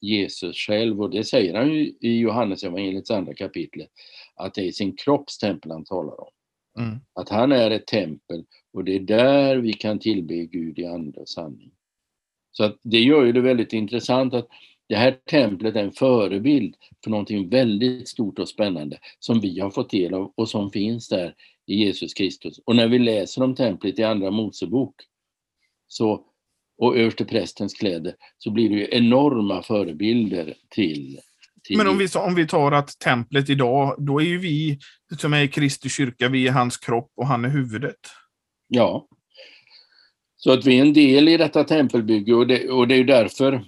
Jesus 0.00 0.56
själv 0.56 1.02
och 1.02 1.10
det 1.10 1.24
säger 1.24 1.54
han 1.54 1.72
ju 1.72 1.94
i 2.00 2.18
Johannes 2.18 2.64
evangeliets 2.64 3.10
andra 3.10 3.34
kapitel 3.34 3.86
att 4.34 4.54
det 4.54 4.68
är 4.68 4.72
sin 4.72 4.96
kropps 4.96 5.38
tempel 5.38 5.70
han 5.70 5.84
talar 5.84 6.20
om. 6.20 6.30
Mm. 6.78 6.98
Att 7.14 7.28
han 7.28 7.52
är 7.52 7.70
ett 7.70 7.86
tempel 7.86 8.44
och 8.72 8.84
det 8.84 8.96
är 8.96 9.00
där 9.00 9.56
vi 9.56 9.72
kan 9.72 9.98
tillbe 9.98 10.34
Gud 10.34 10.78
i 10.78 10.84
och 11.16 11.28
sanning. 11.28 11.70
Så 12.50 12.64
att 12.64 12.78
det 12.82 13.00
gör 13.00 13.24
ju 13.24 13.32
det 13.32 13.40
väldigt 13.40 13.72
intressant 13.72 14.34
att 14.34 14.48
det 14.88 14.96
här 14.96 15.18
templet 15.30 15.76
är 15.76 15.82
en 15.82 15.92
förebild 15.92 16.74
för 17.04 17.10
någonting 17.10 17.48
väldigt 17.48 18.08
stort 18.08 18.38
och 18.38 18.48
spännande 18.48 18.98
som 19.18 19.40
vi 19.40 19.60
har 19.60 19.70
fått 19.70 19.90
del 19.90 20.14
av 20.14 20.32
och 20.34 20.48
som 20.48 20.70
finns 20.70 21.08
där 21.08 21.34
i 21.66 21.74
Jesus 21.74 22.14
Kristus. 22.14 22.60
Och 22.64 22.76
när 22.76 22.88
vi 22.88 22.98
läser 22.98 23.42
om 23.42 23.54
templet 23.54 23.98
i 23.98 24.04
Andra 24.04 24.30
Mosebok 24.30 24.94
så 25.88 26.24
och 26.78 26.96
översteprästens 26.96 27.74
kläder 27.74 28.14
så 28.38 28.50
blir 28.50 28.68
det 28.68 28.74
ju 28.74 28.88
enorma 28.90 29.62
förebilder 29.62 30.54
till. 30.70 31.18
Men 31.76 31.88
om 31.88 31.98
vi, 31.98 32.08
om 32.18 32.34
vi 32.34 32.46
tar 32.46 32.72
att 32.72 32.98
templet 32.98 33.50
idag, 33.50 33.94
då 33.98 34.20
är 34.20 34.24
ju 34.24 34.38
vi 34.38 34.78
som 35.18 35.32
är 35.32 35.42
i 35.42 35.48
Kristi 35.48 35.88
kyrka, 35.88 36.28
vi 36.28 36.48
är 36.48 36.52
hans 36.52 36.76
kropp 36.76 37.12
och 37.16 37.26
han 37.26 37.44
är 37.44 37.48
huvudet. 37.48 37.96
Ja, 38.68 39.08
Så 40.36 40.52
att 40.52 40.66
vi 40.66 40.78
är 40.78 40.82
en 40.82 40.92
del 40.92 41.28
i 41.28 41.36
detta 41.36 41.64
tempelbygge 41.64 42.34
och 42.34 42.46
det, 42.46 42.70
och 42.70 42.88
det 42.88 42.94
är 42.94 43.04
därför 43.04 43.64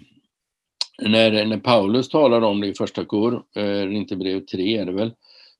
när, 1.02 1.46
när 1.46 1.58
Paulus 1.58 2.08
talar 2.08 2.42
om 2.42 2.60
det 2.60 2.66
i 2.66 2.74
första 2.74 3.04
kor, 3.04 3.42
eh, 3.56 3.94
inte 3.94 4.16
brev 4.16 4.40
3 4.40 4.78
är 4.78 4.86
det 4.86 4.92
väl, 4.92 5.12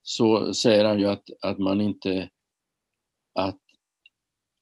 så 0.03 0.55
säger 0.55 0.85
han 0.85 0.99
ju 0.99 1.07
att, 1.07 1.25
att 1.43 1.59
man 1.59 1.81
inte, 1.81 2.29
att, 3.35 3.60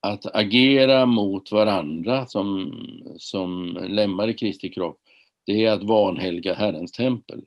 att 0.00 0.36
agera 0.36 1.06
mot 1.06 1.52
varandra 1.52 2.26
som, 2.26 2.72
som 3.18 3.78
lemmar 3.88 4.28
i 4.28 4.34
Kristi 4.34 4.68
kropp, 4.68 5.00
det 5.46 5.64
är 5.64 5.72
att 5.72 5.82
vanhelga 5.82 6.54
Herrens 6.54 6.92
tempel. 6.92 7.42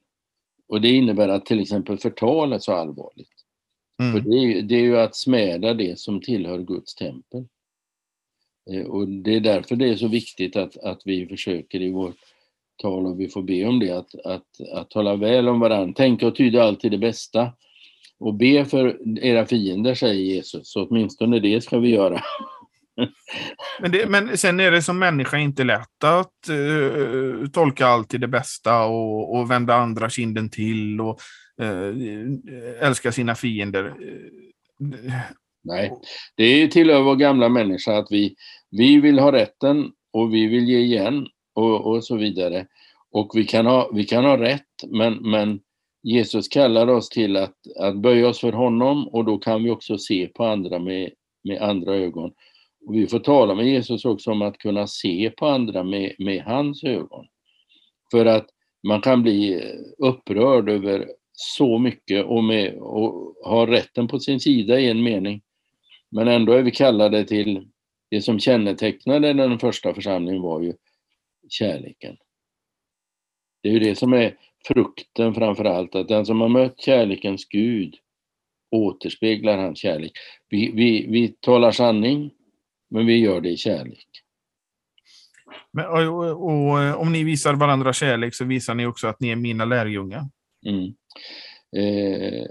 Och 0.68 0.82
det 0.82 0.90
innebär 0.90 1.30
att 1.30 1.46
till 1.46 1.60
exempel 1.60 1.98
förtal 1.98 2.54
är 2.54 2.60
så 2.60 2.74
allvarligt. 2.74 3.46
Mm. 4.02 4.14
För 4.14 4.30
det 4.30 4.38
är, 4.38 4.62
det 4.62 4.76
är 4.76 4.82
ju 4.82 5.00
att 5.00 5.16
smäda 5.16 5.74
det 5.74 6.00
som 6.00 6.22
tillhör 6.22 6.60
Guds 6.60 6.96
tempel. 6.96 7.46
Eh, 8.72 8.86
och 8.86 9.08
det 9.08 9.36
är 9.36 9.40
därför 9.40 9.76
det 9.76 9.90
är 9.90 9.96
så 9.96 10.08
viktigt 10.08 10.56
att, 10.56 10.78
att 10.78 11.02
vi 11.06 11.28
försöker 11.28 11.82
i 11.82 11.92
vårt 11.92 12.18
tal, 12.82 13.06
och 13.06 13.20
vi 13.20 13.28
får 13.28 13.42
be 13.42 13.66
om 13.66 13.80
det, 13.80 13.92
att, 13.92 14.16
att, 14.16 14.62
att 14.74 14.90
tala 14.90 15.16
väl 15.16 15.48
om 15.48 15.60
varandra. 15.60 15.94
Tänka 15.94 16.28
och 16.28 16.36
tyda 16.36 16.64
alltid 16.64 16.92
det 16.92 16.98
bästa. 16.98 17.52
Och 18.22 18.34
be 18.34 18.66
för 18.66 18.98
era 19.20 19.46
fiender, 19.46 19.96
säger 19.96 20.22
Jesus, 20.22 20.72
så 20.72 20.86
åtminstone 20.86 21.40
det 21.40 21.62
ska 21.62 21.80
vi 21.80 21.90
göra. 21.90 22.22
men, 23.82 23.92
det, 23.92 24.10
men 24.10 24.38
sen 24.38 24.60
är 24.60 24.72
det 24.72 24.82
som 24.82 25.00
människa 25.00 25.38
inte 25.38 25.64
lätt 25.64 26.04
att 26.04 26.50
uh, 26.50 27.48
tolka 27.48 28.04
till 28.04 28.22
det 28.22 28.28
bästa 28.28 28.84
och, 28.84 29.36
och 29.36 29.52
vända 29.52 29.76
andra 29.76 30.10
kinden 30.10 30.50
till 30.50 31.02
och 31.02 31.20
uh, 31.62 31.96
älska 32.82 33.12
sina 33.12 33.36
fiender. 33.36 33.94
Nej, 35.64 35.92
det 36.36 36.68
tillhör 36.68 37.02
vår 37.02 37.16
gamla 37.16 37.50
människa 37.50 37.98
att 37.98 38.08
vi, 38.10 38.36
vi 38.72 39.02
vill 39.02 39.20
ha 39.20 39.32
rätten 39.32 39.92
och 40.14 40.34
vi 40.34 40.48
vill 40.48 40.70
ge 40.70 40.80
igen 40.80 41.28
och, 41.56 41.86
och 41.88 42.04
så 42.04 42.18
vidare. 42.18 42.66
Och 43.12 43.32
vi 43.36 43.44
kan 43.44 43.66
ha, 43.66 43.92
vi 43.94 44.04
kan 44.04 44.26
ha 44.26 44.38
rätt, 44.38 44.68
men, 44.88 45.14
men 45.32 45.60
Jesus 46.04 46.48
kallar 46.48 46.88
oss 46.88 47.10
till 47.10 47.38
att, 47.38 47.56
att 47.80 47.98
böja 47.98 48.28
oss 48.28 48.40
för 48.40 48.52
honom 48.52 49.08
och 49.08 49.26
då 49.26 49.38
kan 49.38 49.64
vi 49.64 49.70
också 49.70 49.98
se 49.98 50.28
på 50.28 50.46
andra 50.46 50.80
med, 50.80 51.12
med 51.44 51.62
andra 51.62 51.96
ögon. 51.96 52.34
Och 52.88 52.96
vi 52.96 53.08
får 53.08 53.20
tala 53.20 53.56
med 53.56 53.66
Jesus 53.66 54.06
också 54.06 54.32
om 54.32 54.42
att 54.42 54.58
kunna 54.58 54.88
se 54.88 55.30
på 55.38 55.48
andra 55.48 55.84
med, 55.84 56.16
med 56.18 56.44
hans 56.44 56.84
ögon. 56.84 57.26
För 58.12 58.26
att 58.26 58.48
man 58.84 59.02
kan 59.02 59.24
bli 59.24 59.62
upprörd 59.98 60.70
över 60.70 61.08
så 61.34 61.78
mycket 61.78 62.26
och, 62.26 62.44
med, 62.44 62.74
och 62.76 63.36
ha 63.46 63.68
rätten 63.68 64.08
på 64.08 64.20
sin 64.20 64.40
sida 64.40 64.80
i 64.80 64.90
en 64.90 65.04
mening. 65.04 65.42
Men 66.10 66.28
ändå 66.28 66.54
är 66.54 66.64
vi 66.64 66.72
kallade 66.72 67.26
till 67.26 67.68
det 68.10 68.22
som 68.22 68.40
kännetecknade 68.40 69.34
den 69.34 69.60
första 69.60 69.94
församlingen 69.94 70.42
var 70.42 70.62
ju 70.62 70.74
kärleken. 71.50 72.18
Det 73.64 73.70
är 73.70 73.74
ju 73.74 73.80
det 73.80 73.96
som 73.96 74.14
är 74.14 74.38
frukten 74.68 75.34
framför 75.34 75.66
allt, 75.66 75.96
att 75.96 76.08
den 76.08 76.26
som 76.26 76.42
har 76.42 76.50
mött 76.50 76.82
kärlekens 76.82 77.46
Gud 77.46 77.96
återspeglar 78.72 79.58
hans 79.58 79.80
kärlek. 79.80 80.12
Vi, 80.50 80.72
vi, 80.72 81.08
vi 81.10 81.28
talar 81.28 81.72
sanning, 81.72 82.32
men 82.90 83.06
vi 83.06 83.18
gör 83.18 83.42
det 83.42 83.50
i 83.50 83.58
kärlek. 83.58 84.08
Men, 85.72 85.86
och, 85.86 86.18
och, 86.18 86.44
och, 86.44 87.02
om 87.02 87.12
ni 87.12 87.24
visar 87.24 87.54
varandra 87.54 87.94
kärlek 87.94 88.36
så 88.36 88.46
visar 88.46 88.76
ni 88.76 88.86
också 88.86 89.08
att 89.08 89.20
ni 89.20 89.30
är 89.30 89.36
mina 89.36 89.66
lärjungar. 89.66 90.26
Mm. 90.66 90.94
Eh, 91.78 92.46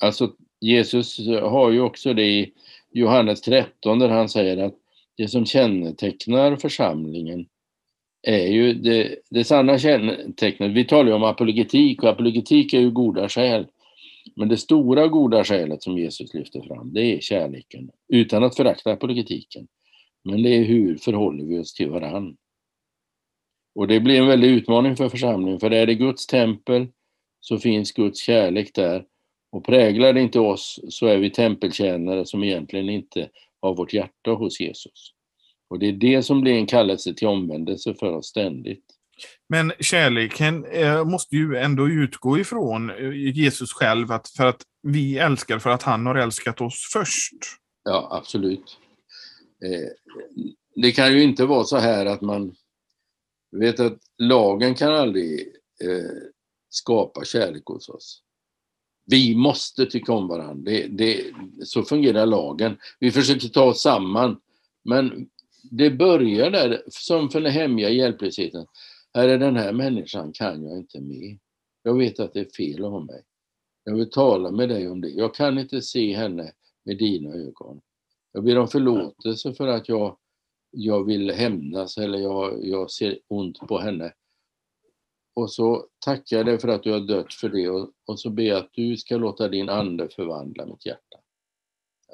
alltså 0.00 0.32
Jesus 0.60 1.18
har 1.28 1.70
ju 1.70 1.80
också 1.80 2.14
det 2.14 2.24
i 2.24 2.52
Johannes 2.90 3.40
13 3.40 3.98
där 3.98 4.08
han 4.08 4.28
säger 4.28 4.56
att 4.56 4.74
det 5.16 5.28
som 5.28 5.46
kännetecknar 5.46 6.56
församlingen 6.56 7.46
är 8.22 8.46
ju 8.46 8.74
det, 8.74 9.16
det 9.30 9.44
sanna 9.44 9.78
kännetecknet. 9.78 10.70
Vi 10.70 10.84
talar 10.84 11.08
ju 11.08 11.12
om 11.12 11.24
apologetik 11.24 12.02
och 12.02 12.08
apologetik 12.08 12.74
är 12.74 12.80
ju 12.80 12.90
goda 12.90 13.28
skäl. 13.28 13.66
Men 14.36 14.48
det 14.48 14.56
stora 14.56 15.08
goda 15.08 15.44
skälet 15.44 15.82
som 15.82 15.98
Jesus 15.98 16.34
lyfter 16.34 16.60
fram, 16.60 16.92
det 16.92 17.16
är 17.16 17.20
kärleken. 17.20 17.90
Utan 18.08 18.44
att 18.44 18.56
förakta 18.56 18.92
apologetiken. 18.92 19.66
Men 20.24 20.42
det 20.42 20.48
är 20.48 20.64
hur 20.64 20.96
förhåller 20.96 21.44
vi 21.44 21.58
oss 21.58 21.74
till 21.74 21.90
varann. 21.90 22.36
Och 23.74 23.88
det 23.88 24.00
blir 24.00 24.18
en 24.18 24.26
väldig 24.26 24.48
utmaning 24.48 24.96
för 24.96 25.08
församlingen, 25.08 25.60
för 25.60 25.70
är 25.70 25.86
det 25.86 25.94
Guds 25.94 26.26
tempel 26.26 26.86
så 27.40 27.58
finns 27.58 27.92
Guds 27.92 28.22
kärlek 28.22 28.74
där. 28.74 29.04
Och 29.52 29.64
präglar 29.64 30.12
det 30.12 30.20
inte 30.20 30.40
oss 30.40 30.80
så 30.88 31.06
är 31.06 31.18
vi 31.18 31.30
tempeltjänare 31.30 32.26
som 32.26 32.44
egentligen 32.44 32.88
inte 32.88 33.28
har 33.60 33.74
vårt 33.74 33.92
hjärta 33.92 34.30
hos 34.30 34.60
Jesus. 34.60 35.11
Och 35.72 35.78
det 35.78 35.88
är 35.88 35.92
det 35.92 36.22
som 36.22 36.40
blir 36.40 36.52
en 36.52 36.66
kallelse 36.66 37.14
till 37.14 37.28
omvändelse 37.28 37.94
för 37.94 38.12
oss 38.12 38.26
ständigt. 38.26 38.84
Men 39.48 39.72
kärleken 39.80 40.64
eh, 40.64 41.04
måste 41.04 41.36
ju 41.36 41.56
ändå 41.56 41.88
utgå 41.88 42.38
ifrån 42.38 42.90
eh, 42.90 43.36
Jesus 43.36 43.72
själv, 43.72 44.12
att 44.12 44.28
för 44.28 44.46
att 44.46 44.62
vi 44.82 45.18
älskar 45.18 45.58
för 45.58 45.70
att 45.70 45.82
han 45.82 46.06
har 46.06 46.14
älskat 46.14 46.60
oss 46.60 46.90
först. 46.92 47.34
Ja, 47.84 48.08
absolut. 48.10 48.78
Eh, 49.64 49.88
det 50.74 50.92
kan 50.92 51.12
ju 51.12 51.22
inte 51.22 51.44
vara 51.46 51.64
så 51.64 51.76
här 51.76 52.06
att 52.06 52.20
man 52.20 52.54
vet 53.56 53.80
att 53.80 53.98
lagen 54.18 54.74
kan 54.74 54.94
aldrig 54.94 55.48
skapa 56.70 57.24
kärlek 57.24 57.62
hos 57.66 57.88
oss. 57.88 58.22
Vi 59.06 59.34
måste 59.34 59.86
tycka 59.86 60.12
om 60.12 60.28
varandra. 60.28 60.72
Det, 60.72 60.86
det, 60.86 61.24
så 61.64 61.82
fungerar 61.82 62.26
lagen. 62.26 62.76
Vi 63.00 63.10
försöker 63.10 63.48
ta 63.48 63.64
oss 63.64 63.82
samman. 63.82 64.36
Men 64.84 65.28
det 65.70 65.90
börjar 65.90 66.50
där, 66.50 66.82
som 66.88 67.30
för 67.30 67.40
den 67.40 67.52
hemliga 67.52 67.90
hjälplösheten. 67.90 68.66
Här 69.14 69.28
är 69.28 69.38
den 69.38 69.56
här 69.56 69.72
människan 69.72 70.32
kan 70.32 70.64
jag 70.64 70.78
inte 70.78 71.00
med. 71.00 71.38
Jag 71.82 71.98
vet 71.98 72.20
att 72.20 72.32
det 72.32 72.40
är 72.40 72.50
fel 72.56 72.84
av 72.84 73.06
mig. 73.06 73.22
Jag 73.84 73.96
vill 73.96 74.10
tala 74.10 74.50
med 74.50 74.68
dig 74.68 74.88
om 74.88 75.00
det. 75.00 75.08
Jag 75.08 75.34
kan 75.34 75.58
inte 75.58 75.82
se 75.82 76.16
henne 76.16 76.52
med 76.84 76.98
dina 76.98 77.34
ögon. 77.34 77.80
Jag 78.32 78.44
ber 78.44 78.58
om 78.58 78.68
förlåtelse 78.68 79.54
för 79.54 79.66
att 79.66 79.88
jag, 79.88 80.16
jag 80.70 81.04
vill 81.04 81.30
hämnas 81.30 81.98
eller 81.98 82.18
jag, 82.18 82.66
jag 82.66 82.90
ser 82.90 83.18
ont 83.28 83.58
på 83.58 83.78
henne. 83.78 84.12
Och 85.34 85.52
så 85.52 85.86
tackar 86.04 86.36
jag 86.36 86.46
dig 86.46 86.58
för 86.58 86.68
att 86.68 86.82
du 86.82 86.92
har 86.92 87.00
dött 87.00 87.34
för 87.34 87.48
det 87.48 87.68
och, 87.68 87.90
och 88.06 88.20
så 88.20 88.30
ber 88.30 88.42
jag 88.42 88.58
att 88.58 88.72
du 88.72 88.96
ska 88.96 89.16
låta 89.16 89.48
din 89.48 89.68
ande 89.68 90.08
förvandla 90.08 90.66
mitt 90.66 90.86
hjärta. 90.86 91.18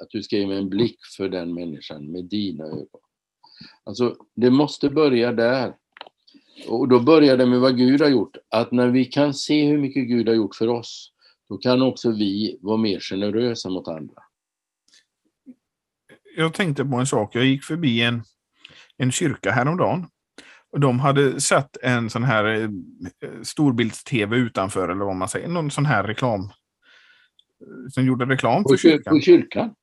Att 0.01 0.09
du 0.09 0.23
ska 0.23 0.37
ge 0.37 0.47
mig 0.47 0.57
en 0.57 0.69
blick 0.69 0.99
för 1.17 1.29
den 1.29 1.53
människan 1.53 2.11
med 2.11 2.25
dina 2.25 2.65
ögon. 2.65 3.01
Alltså, 3.83 4.15
det 4.35 4.49
måste 4.49 4.89
börja 4.89 5.31
där. 5.31 5.73
Och 6.67 6.87
då 6.87 6.99
börjar 6.99 7.37
det 7.37 7.45
med 7.45 7.59
vad 7.59 7.77
Gud 7.77 8.01
har 8.01 8.09
gjort. 8.09 8.37
Att 8.49 8.71
när 8.71 8.87
vi 8.87 9.05
kan 9.05 9.33
se 9.33 9.65
hur 9.65 9.77
mycket 9.77 10.07
Gud 10.07 10.27
har 10.27 10.35
gjort 10.35 10.55
för 10.55 10.67
oss, 10.67 11.11
då 11.49 11.57
kan 11.57 11.81
också 11.81 12.11
vi 12.11 12.59
vara 12.61 12.77
mer 12.77 12.99
generösa 12.99 13.69
mot 13.69 13.87
andra. 13.87 14.23
Jag 16.37 16.53
tänkte 16.53 16.85
på 16.85 16.95
en 16.95 17.05
sak. 17.07 17.35
Jag 17.35 17.45
gick 17.45 17.63
förbi 17.63 18.01
en, 18.01 18.23
en 18.97 19.11
kyrka 19.11 19.51
häromdagen. 19.51 20.07
Och 20.71 20.79
de 20.79 20.99
hade 20.99 21.41
sett 21.41 21.77
en 21.81 22.09
sån 22.09 22.23
här 22.23 22.45
eh, 22.45 22.69
storbilds-tv 23.43 24.37
utanför, 24.37 24.89
eller 24.89 25.05
vad 25.05 25.15
man 25.15 25.29
säger. 25.29 25.47
Någon 25.47 25.71
sån 25.71 25.85
här 25.85 26.03
reklam. 26.03 26.49
Som 27.89 28.05
gjorde 28.05 28.25
reklam 28.25 28.63
för 28.69 28.77
kyrkan. 28.77 29.13
På 29.13 29.19
kyrkan? 29.19 29.75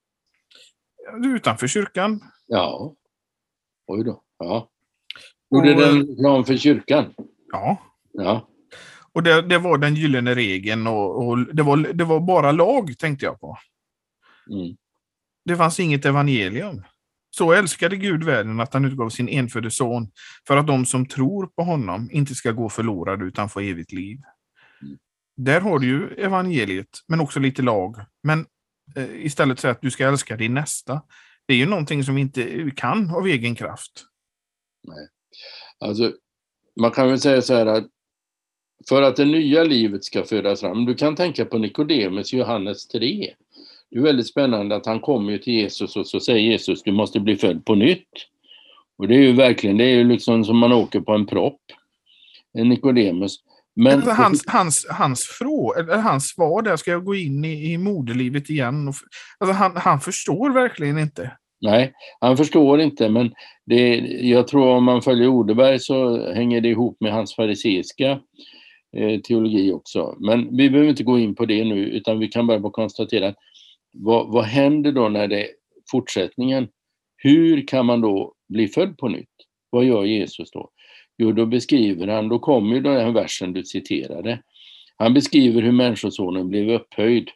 Utanför 1.25 1.67
kyrkan. 1.67 2.21
Ja. 2.47 2.95
Oj 3.87 4.05
då. 4.05 4.23
Ja. 4.39 4.69
Gjorde 5.51 5.75
och, 5.75 5.81
den 5.81 6.07
reklam 6.07 6.45
för 6.45 6.57
kyrkan? 6.57 7.15
Ja. 7.53 7.79
Ja. 8.13 8.49
Och 9.13 9.23
det, 9.23 9.43
det 9.43 9.59
var 9.59 9.79
den 9.79 9.95
gyllene 9.95 10.35
regeln 10.35 10.87
och, 10.87 11.29
och, 11.29 11.39
det, 11.55 11.63
var, 11.63 11.77
det 11.77 12.05
var 12.05 12.21
bara 12.21 12.53
lag, 12.53 12.99
tänkte 12.99 13.27
jag 13.27 13.41
på. 13.41 13.59
Mm. 14.51 14.77
Det 15.45 15.57
fanns 15.57 15.81
inget 15.81 16.05
evangelium. 16.05 16.83
Så 17.31 17.53
älskade 17.53 17.97
Gud 17.97 18.25
världen 18.25 18.61
att 18.61 18.75
han 18.75 18.85
utgav 18.85 19.09
sin 19.09 19.29
enfödde 19.29 19.71
son 19.71 20.11
för 20.47 20.57
att 20.57 20.67
de 20.67 20.87
som 20.87 21.07
tror 21.07 21.47
på 21.47 21.63
honom 21.63 22.09
inte 22.13 22.35
ska 22.35 22.53
gå 22.53 22.69
förlorade 22.69 23.25
utan 23.25 23.49
få 23.49 23.61
evigt 23.61 23.93
liv. 23.93 24.19
Mm. 24.83 24.99
Där 25.37 25.61
har 25.61 25.79
du 25.79 25.87
ju 25.87 26.09
evangeliet, 26.09 26.89
men 27.09 27.21
också 27.21 27.41
lite 27.41 27.63
lag. 27.63 27.97
Men 28.23 28.47
eh, 28.97 29.27
istället 29.27 29.61
säga 29.61 29.73
att 29.73 29.83
du 29.83 29.91
ska 29.91 30.09
älska 30.09 30.37
din 30.37 30.55
nästa. 30.55 31.03
Det 31.47 31.55
är 31.55 31.59
ju 31.59 31.67
någonting 31.67 32.05
som 32.05 32.15
vi 32.15 32.21
inte 32.21 32.71
kan 32.77 33.15
av 33.15 33.27
egen 33.27 33.55
kraft. 33.55 34.05
Nej. 34.83 35.09
Alltså, 35.79 36.13
man 36.81 36.91
kan 36.91 37.09
väl 37.09 37.21
säga 37.21 37.43
så 37.43 37.55
här 37.55 37.67
att 37.67 37.87
för 38.89 39.03
att 39.03 39.17
det 39.17 39.25
nya 39.25 39.65
livet 39.65 40.05
ska 40.05 40.25
födas 40.25 40.61
fram, 40.61 40.85
du 40.85 40.95
kan 40.95 41.17
tänka 41.17 41.45
på 41.45 41.59
Nikodemus 41.59 42.33
Johannes 42.33 42.89
3. 42.89 43.35
Det 43.91 43.99
är 43.99 44.03
väldigt 44.03 44.27
spännande 44.27 44.77
att 44.77 44.87
han 44.87 45.01
kommer 45.01 45.39
till 45.39 45.53
Jesus 45.53 45.97
och 45.97 46.07
så 46.07 46.21
säger 46.21 46.41
Jesus 46.41 46.83
du 46.83 46.93
måste 46.93 47.21
bli 47.21 47.37
född 47.37 47.65
på 47.65 47.75
nytt. 47.75 48.09
Och 48.97 49.09
det 49.09 49.15
är 49.15 49.21
ju 49.21 49.33
verkligen, 49.33 49.77
det 49.77 49.85
är 49.85 49.97
ju 49.97 50.05
liksom 50.05 50.45
som 50.45 50.59
man 50.59 50.73
åker 50.73 51.01
på 51.01 51.13
en 51.13 51.27
propp. 51.27 51.61
En 52.53 52.69
Nikodemus. 52.69 53.37
Men, 53.77 53.93
alltså, 53.93 54.11
hans, 54.11 54.45
hans, 54.47 54.87
hans, 54.91 55.27
frå, 55.27 55.75
eller 55.79 55.97
hans 55.97 56.29
svar 56.29 56.63
där, 56.63 56.77
ska 56.77 56.91
jag 56.91 57.05
gå 57.05 57.15
in 57.15 57.45
i, 57.45 57.73
i 57.73 57.79
moderlivet 57.79 58.51
igen? 58.51 58.89
Och, 58.89 58.95
alltså, 59.39 59.55
han, 59.55 59.77
han 59.77 60.01
förstår 60.01 60.51
verkligen 60.51 60.99
inte. 60.99 61.31
Nej, 61.61 61.93
han 62.21 62.37
förstår 62.37 62.81
inte, 62.81 63.09
men 63.09 63.35
det, 63.67 63.97
jag 64.21 64.49
tror 64.49 64.69
om 64.69 64.85
man 64.85 65.03
följer 65.03 65.29
Odeberg 65.29 65.79
så 65.81 66.27
hänger 66.33 66.61
det 66.61 66.69
ihop 66.69 66.97
med 67.01 67.13
hans 67.13 67.35
fariseiska 67.35 68.21
eh, 68.97 69.21
teologi 69.21 69.73
också. 69.73 70.17
Men 70.21 70.57
vi 70.57 70.71
behöver 70.71 70.91
inte 70.91 71.05
gå 71.05 71.19
in 71.19 71.35
på 71.35 71.47
det 71.47 71.65
nu, 71.65 71.89
utan 71.89 72.19
vi 72.19 72.29
kan 72.29 72.47
bara 72.47 72.71
konstatera 72.71 73.29
att 73.29 73.37
vad, 73.93 74.33
vad 74.33 74.45
händer 74.45 74.93
då 74.93 75.09
när 75.09 75.29
det 75.29 75.47
fortsättningen? 75.91 76.69
Hur 77.17 77.67
kan 77.67 77.87
man 77.87 78.01
då 78.01 78.35
bli 78.49 78.69
född 78.69 78.99
på 78.99 79.09
nytt? 79.09 79.29
Vad 79.71 79.85
gör 79.85 80.05
Jesus 80.05 80.51
då? 80.51 80.71
Jo, 81.19 81.33
då 81.33 81.47
beskriver 81.47 82.07
han, 82.07 82.29
då 82.29 82.39
kommer 82.39 82.75
ju 82.75 82.81
den 82.81 82.97
här 82.97 83.13
versen 83.13 83.53
du 83.53 83.65
citerade. 83.65 84.43
Han 84.97 85.15
beskriver 85.15 85.63
hur 85.63 85.73
Människosonen 85.73 86.49
blev 86.49 86.71
upphöjd, 86.71 87.31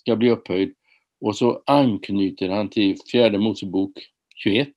ska 0.00 0.16
bli 0.16 0.30
upphöjd 0.30 0.74
och 1.20 1.36
så 1.36 1.62
anknyter 1.66 2.48
han 2.48 2.68
till 2.68 2.96
fjärde 3.12 3.38
Mosebok 3.38 3.92
21 4.34 4.68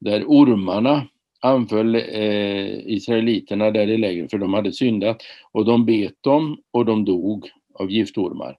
där 0.00 0.24
ormarna 0.24 1.06
anföll 1.40 1.94
eh, 1.94 2.86
israeliterna 2.86 3.70
där 3.70 3.88
i 3.88 3.96
lägret 3.96 4.30
för 4.30 4.38
de 4.38 4.54
hade 4.54 4.72
syndat 4.72 5.22
och 5.52 5.64
de 5.64 5.86
bet 5.86 6.14
dem 6.20 6.58
och 6.70 6.84
de 6.84 7.04
dog 7.04 7.50
av 7.74 7.90
giftormar. 7.90 8.58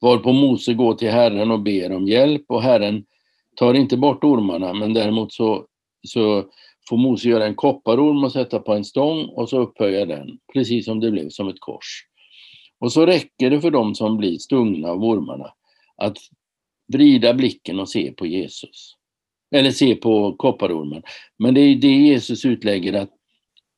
Varpå 0.00 0.32
Mose 0.32 0.74
går 0.74 0.94
till 0.94 1.10
Herren 1.10 1.50
och 1.50 1.60
ber 1.60 1.92
om 1.92 2.06
hjälp 2.06 2.44
och 2.48 2.62
Herren 2.62 3.04
tar 3.56 3.74
inte 3.74 3.96
bort 3.96 4.24
ormarna 4.24 4.72
men 4.72 4.94
däremot 4.94 5.32
så, 5.32 5.66
så 6.06 6.44
får 6.88 6.96
Mose 6.96 7.28
göra 7.28 7.46
en 7.46 7.54
kopparorm 7.54 8.24
och 8.24 8.32
sätta 8.32 8.58
på 8.58 8.74
en 8.74 8.84
stång 8.84 9.24
och 9.24 9.48
så 9.48 9.58
upphöja 9.58 10.06
den, 10.06 10.38
precis 10.52 10.84
som 10.84 11.00
det 11.00 11.10
blev 11.10 11.28
som 11.28 11.48
ett 11.48 11.60
kors. 11.60 12.06
Och 12.78 12.92
så 12.92 13.06
räcker 13.06 13.50
det 13.50 13.60
för 13.60 13.70
dem 13.70 13.94
som 13.94 14.16
blir 14.16 14.38
stungna 14.38 14.88
av 14.88 15.04
ormarna 15.04 15.52
att 15.96 16.18
vrida 16.92 17.34
blicken 17.34 17.80
och 17.80 17.88
se 17.88 18.12
på 18.12 18.26
Jesus. 18.26 18.96
Eller 19.54 19.70
se 19.70 19.94
på 19.94 20.32
kopparormen. 20.32 21.02
Men 21.38 21.54
det 21.54 21.60
är 21.60 21.76
det 21.76 21.88
Jesus 21.88 22.44
utlägger 22.44 22.92
att 22.92 23.10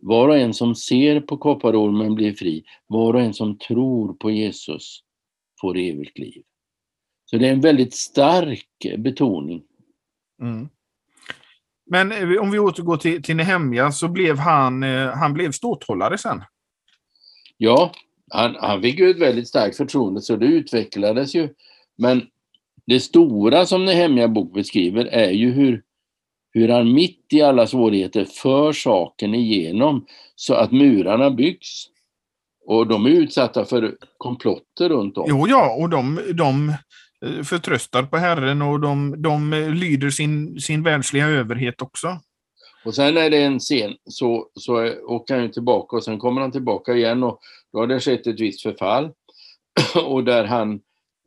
var 0.03 0.29
och 0.29 0.38
en 0.38 0.55
som 0.55 0.75
ser 0.75 1.21
på 1.21 1.37
kopparormen 1.37 2.14
blir 2.14 2.33
fri. 2.33 2.64
Var 2.87 3.14
och 3.14 3.21
en 3.21 3.35
som 3.35 3.59
tror 3.59 4.14
på 4.14 4.31
Jesus 4.31 5.01
får 5.61 5.79
evigt 5.79 6.19
liv. 6.19 6.43
Så 7.25 7.37
det 7.37 7.49
är 7.49 7.53
en 7.53 7.61
väldigt 7.61 7.95
stark 7.95 8.69
betoning. 8.99 9.62
Mm. 10.40 10.69
Men 11.87 12.12
eh, 12.12 12.42
om 12.42 12.51
vi 12.51 12.59
återgår 12.59 12.97
till, 12.97 13.23
till 13.23 13.37
Nehemja 13.37 13.92
så 13.92 14.09
blev 14.09 14.38
han, 14.38 14.83
eh, 14.83 15.11
han 15.11 15.33
blev 15.33 15.53
ståthållare 15.53 16.18
sen. 16.18 16.42
Ja, 17.57 17.92
han, 18.31 18.57
han 18.61 18.83
fick 18.83 18.99
ju 18.99 19.11
ett 19.11 19.20
väldigt 19.20 19.49
starkt 19.49 19.77
förtroende 19.77 20.20
så 20.20 20.37
det 20.37 20.47
utvecklades 20.47 21.35
ju. 21.35 21.49
Men 21.97 22.23
det 22.87 23.01
stora 23.01 23.66
som 23.66 23.85
Nehemja 23.85 24.29
bok 24.29 24.55
beskriver 24.55 25.05
är 25.05 25.31
ju 25.31 25.53
hur, 25.53 25.83
hur 26.53 26.68
han 26.68 26.92
mitt 26.92 27.27
i 27.31 27.42
alla 27.42 27.66
svårigheter 27.66 28.25
för 28.25 28.73
saken 28.73 29.35
igenom 29.35 30.07
så 30.35 30.55
att 30.55 30.73
murarna 30.73 31.31
byggs. 31.31 31.87
Och 32.66 32.87
de 32.87 33.07
är 33.07 33.11
utsatta 33.11 33.64
för 33.64 33.97
komplotter 34.18 34.88
runt 34.88 35.18
om. 35.18 35.27
Jo, 35.29 35.47
ja, 35.49 35.75
och 35.75 35.90
de, 35.90 36.20
de 36.35 36.73
Eh, 37.25 37.43
förtröstar 37.43 38.03
på 38.03 38.17
Herren 38.17 38.63
och 38.63 38.81
de, 38.81 39.23
de 39.23 39.53
eh, 39.53 39.71
lyder 39.71 40.11
sin, 40.11 40.61
sin 40.61 40.83
världsliga 40.83 41.27
överhet 41.27 41.83
också. 41.83 42.21
Och 42.85 42.95
sen 42.95 43.17
är 43.17 43.31
det 43.31 43.43
en 43.43 43.59
scen 43.59 43.95
så, 44.05 44.49
så 44.55 44.95
åker 45.03 45.39
han 45.39 45.51
tillbaka 45.51 45.97
och 45.97 46.05
sen 46.05 46.19
kommer 46.19 46.41
han 46.41 46.53
tillbaka 46.53 46.95
igen 46.95 47.23
och 47.23 47.41
då 47.73 47.79
har 47.79 47.87
det 47.87 48.01
skett 48.01 48.27
ett 48.27 48.41
visst 48.41 48.63
förfall. 48.63 49.11
och 50.05 50.25
där 50.25 50.45
han 50.45 50.81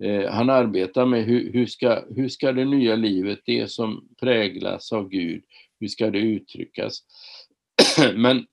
Eh, 0.04 0.32
han 0.32 0.50
arbetar 0.50 1.06
med 1.06 1.26
hur, 1.26 1.54
hur, 1.54 1.66
ska, 1.66 2.04
hur 2.16 2.30
ska 2.30 2.52
det 2.52 2.66
nya 2.66 2.96
livet, 2.96 3.40
det 3.46 3.72
som 3.72 4.08
präglas 4.20 4.92
av 4.92 5.10
Gud, 5.10 5.44
hur 5.80 5.88
ska 5.88 6.10
det 6.10 6.20
uttryckas? 6.20 7.00
Men 8.16 8.46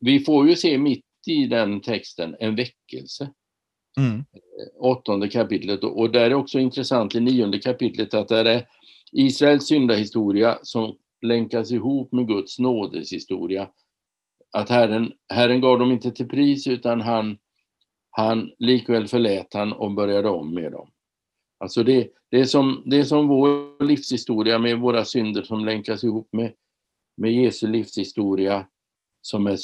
vi 0.00 0.20
får 0.20 0.48
ju 0.48 0.56
se 0.56 0.78
mitt 0.78 1.04
i 1.26 1.46
den 1.46 1.80
texten 1.80 2.36
en 2.40 2.56
väckelse. 2.56 3.30
Mm. 3.98 4.24
Åttonde 4.78 5.28
kapitlet 5.28 5.84
och 5.84 6.10
där 6.10 6.30
är 6.30 6.34
också 6.34 6.58
intressant 6.58 7.14
i 7.14 7.20
nionde 7.20 7.58
kapitlet 7.58 8.14
att 8.14 8.28
det 8.28 8.50
är 8.50 8.66
Israels 9.12 9.66
syndahistoria 9.66 10.58
som 10.62 10.96
länkas 11.22 11.70
ihop 11.70 12.12
med 12.12 12.28
Guds 12.28 12.58
nådeshistoria. 12.58 13.68
Att 14.52 14.68
Herren, 14.68 15.12
Herren 15.28 15.60
gav 15.60 15.78
dem 15.78 15.92
inte 15.92 16.10
till 16.10 16.28
pris 16.28 16.66
utan 16.66 17.00
han 17.00 17.38
han 18.18 18.50
likväl 18.58 19.08
förlät 19.08 19.54
han 19.54 19.72
och 19.72 19.94
började 19.94 20.28
om 20.28 20.54
med 20.54 20.72
dem. 20.72 20.90
Alltså 21.58 21.82
det, 21.82 22.08
det, 22.30 22.40
är 22.40 22.44
som, 22.44 22.82
det 22.86 22.96
är 22.96 23.04
som 23.04 23.28
vår 23.28 23.84
livshistoria 23.84 24.58
med 24.58 24.78
våra 24.78 25.04
synder 25.04 25.42
som 25.42 25.64
länkas 25.64 26.04
ihop 26.04 26.28
med, 26.32 26.52
med 27.16 27.32
Jesu 27.32 27.66
livshistoria 27.66 28.66
som 29.26 29.46
är, 29.46 29.56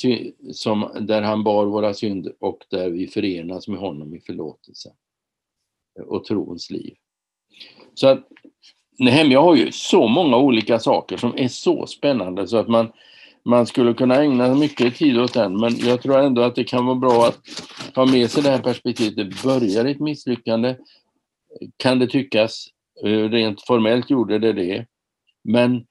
som, 0.53 0.91
där 1.01 1.23
han 1.23 1.45
bar 1.45 1.65
våra 1.65 1.95
synder 1.95 2.33
och 2.39 2.65
där 2.71 2.91
vi 2.91 3.07
förenas 3.07 3.69
med 3.69 3.79
honom 3.79 4.15
i 4.15 4.21
förlåtelse 4.21 4.93
och 6.07 6.25
trons 6.25 6.71
liv. 6.71 6.95
Så 7.95 8.09
att 8.09 8.29
Nehemja 8.99 9.41
har 9.41 9.57
ju 9.57 9.73
så 9.73 10.09
många 10.09 10.37
olika 10.37 10.79
saker 10.79 11.17
som 11.17 11.35
är 11.37 11.49
så 11.49 11.87
spännande 11.87 12.49
så 12.49 12.57
att 12.57 12.69
man, 12.69 12.93
man 13.45 13.67
skulle 13.67 13.95
kunna 13.95 14.23
ägna 14.23 14.55
mycket 14.55 14.97
tid 14.97 15.19
åt 15.19 15.35
den, 15.35 15.61
men 15.61 15.77
jag 15.79 16.03
tror 16.03 16.19
ändå 16.19 16.43
att 16.43 16.55
det 16.55 16.65
kan 16.65 16.87
vara 16.87 16.97
bra 16.97 17.27
att 17.27 17.41
ha 17.95 18.07
med 18.07 18.31
sig 18.31 18.43
det 18.43 18.51
här 18.51 18.63
perspektivet. 18.63 19.17
Det 19.17 19.43
börjar 19.45 19.85
ett 19.85 20.01
misslyckande, 20.01 20.77
kan 21.77 21.99
det 21.99 22.07
tyckas. 22.07 22.67
Eh, 23.05 23.29
rent 23.29 23.63
formellt 23.67 24.11
gjorde 24.11 24.39
det 24.39 24.53
det. 24.53 24.87
Men 25.45 25.87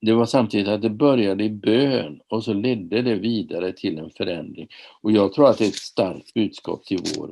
det 0.00 0.12
var 0.12 0.26
samtidigt 0.26 0.68
att 0.68 0.82
det 0.82 0.90
började 0.90 1.44
i 1.44 1.50
bön 1.50 2.20
och 2.28 2.44
så 2.44 2.52
ledde 2.52 3.02
det 3.02 3.14
vidare 3.14 3.72
till 3.72 3.98
en 3.98 4.10
förändring. 4.10 4.68
Och 5.02 5.12
jag 5.12 5.32
tror 5.32 5.48
att 5.48 5.58
det 5.58 5.64
är 5.64 5.68
ett 5.68 5.74
starkt 5.74 6.34
budskap 6.34 6.84
till 6.84 7.00
vår 7.16 7.30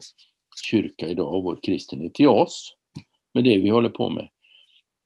kyrka 0.70 1.08
idag 1.08 1.34
och 1.34 1.42
vår 1.42 1.58
kristenhet, 1.62 2.14
till 2.14 2.28
oss, 2.28 2.76
med 3.34 3.44
det 3.44 3.58
vi 3.58 3.68
håller 3.68 3.88
på 3.88 4.10
med. 4.10 4.28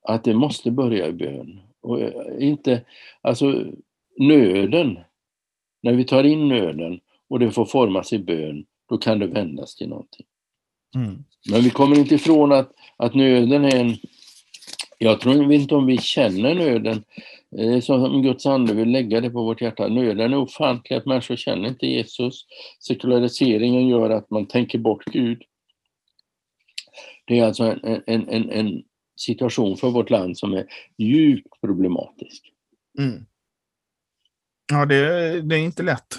Att 0.02 0.24
det 0.24 0.34
måste 0.34 0.70
börja 0.70 1.08
i 1.08 1.12
bön. 1.12 1.60
Och 1.80 2.00
eh, 2.00 2.48
inte, 2.48 2.84
alltså 3.20 3.64
nöden, 4.18 4.98
när 5.82 5.92
vi 5.92 6.04
tar 6.04 6.24
in 6.24 6.48
nöden 6.48 7.00
och 7.28 7.38
det 7.38 7.50
får 7.50 7.64
formas 7.64 8.12
i 8.12 8.18
bön, 8.18 8.64
då 8.88 8.98
kan 8.98 9.18
det 9.18 9.26
vändas 9.26 9.74
till 9.74 9.88
någonting. 9.88 10.26
Mm. 10.94 11.24
Men 11.50 11.60
vi 11.60 11.70
kommer 11.70 11.98
inte 11.98 12.14
ifrån 12.14 12.52
att, 12.52 12.72
att 12.96 13.14
nöden 13.14 13.64
är 13.64 13.76
en... 13.76 13.96
Jag 15.02 15.20
tror 15.20 15.52
inte 15.52 15.74
om 15.74 15.86
vi 15.86 15.98
känner 15.98 16.54
nöden, 16.54 17.04
som 17.82 18.22
Guds 18.22 18.46
ande 18.46 18.74
vill 18.74 18.90
lägga 18.90 19.20
det 19.20 19.30
på 19.30 19.42
vårt 19.42 19.60
hjärta. 19.60 19.88
Nöden 19.88 20.32
är 20.32 20.36
ofantlig, 20.36 20.96
att 20.96 21.06
människor 21.06 21.36
känner 21.36 21.68
inte 21.68 21.86
Jesus. 21.86 22.46
Sekulariseringen 22.86 23.88
gör 23.88 24.10
att 24.10 24.30
man 24.30 24.46
tänker 24.46 24.78
bort 24.78 25.04
Gud. 25.04 25.42
Det 27.24 27.38
är 27.38 27.44
alltså 27.44 27.64
en, 27.64 28.02
en, 28.06 28.28
en, 28.28 28.50
en 28.50 28.82
situation 29.16 29.76
för 29.76 29.90
vårt 29.90 30.10
land 30.10 30.38
som 30.38 30.52
är 30.52 30.66
djupt 30.98 31.60
problematisk. 31.60 32.52
Mm. 32.98 33.26
Ja, 34.72 34.86
det, 34.86 35.40
det 35.40 35.56
är 35.56 35.64
inte 35.64 35.82
lätt. 35.82 36.18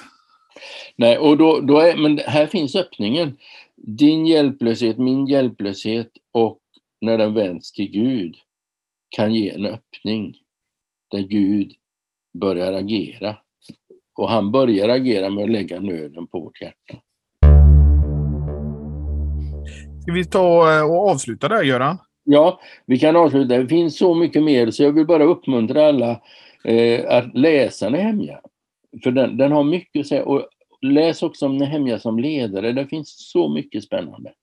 Nej, 0.96 1.17
och 1.17 1.38
då, 1.38 1.60
då 1.60 1.80
är, 1.80 1.98
men 1.98 2.17
här 2.17 2.48
finns 2.48 2.76
öppningen. 2.76 3.38
Din 3.76 4.28
hjälplöshet, 4.28 4.98
min 4.98 5.28
hjälplöshet 5.28 6.12
och 6.32 6.60
när 7.02 7.17
den 7.17 7.34
vänds 7.34 7.72
till 7.72 7.91
Gud 7.91 8.36
kan 9.12 9.34
ge 9.34 9.50
en 9.50 9.65
öppning 9.65 10.36
där 11.12 11.19
Gud 11.19 11.71
börjar 12.34 12.74
agera. 12.74 13.38
Och 14.15 14.30
han 14.30 14.52
börjar 14.52 14.89
agera 14.89 15.30
med 15.30 15.43
att 15.43 15.50
lägga 15.50 15.80
nöden 15.80 16.28
på 16.28 16.39
vårt 16.39 16.62
hjärta. 16.62 17.02
Ska 20.02 20.12
vi 20.12 20.26
ta 20.26 20.78
eh, 20.78 20.84
och 20.84 21.10
avsluta 21.10 21.47
där, 21.47 21.63
Göran? 21.63 21.97
Ja, 22.24 22.60
vi 22.86 23.00
kan 23.00 23.15
avsluta. 23.15 23.58
Det 23.58 23.67
finns 23.67 23.97
så 23.97 24.15
mycket 24.15 24.43
mer, 24.43 24.71
så 24.71 24.84
jag 24.84 24.91
vill 24.91 25.06
bara 25.06 25.24
uppmuntra 25.24 25.88
alla 25.88 26.21
eh, 26.63 27.17
att 27.17 27.38
läsa 27.38 27.89
Nehemja. 27.89 28.41
För 29.04 29.12
den, 29.12 29.38
den 29.38 29.52
har 29.52 29.63
mycket 29.63 30.00
att 30.00 30.08
säga. 30.08 30.26
Och 30.26 30.47
läs 30.82 31.24
också 31.24 31.45
om 31.45 31.58
Nehemja 31.58 32.00
som 32.00 32.19
ledare. 32.19 32.71
Det 32.71 32.88
finns 32.88 33.32
så 33.32 33.50
mycket 33.50 33.84
spännande. 33.84 34.34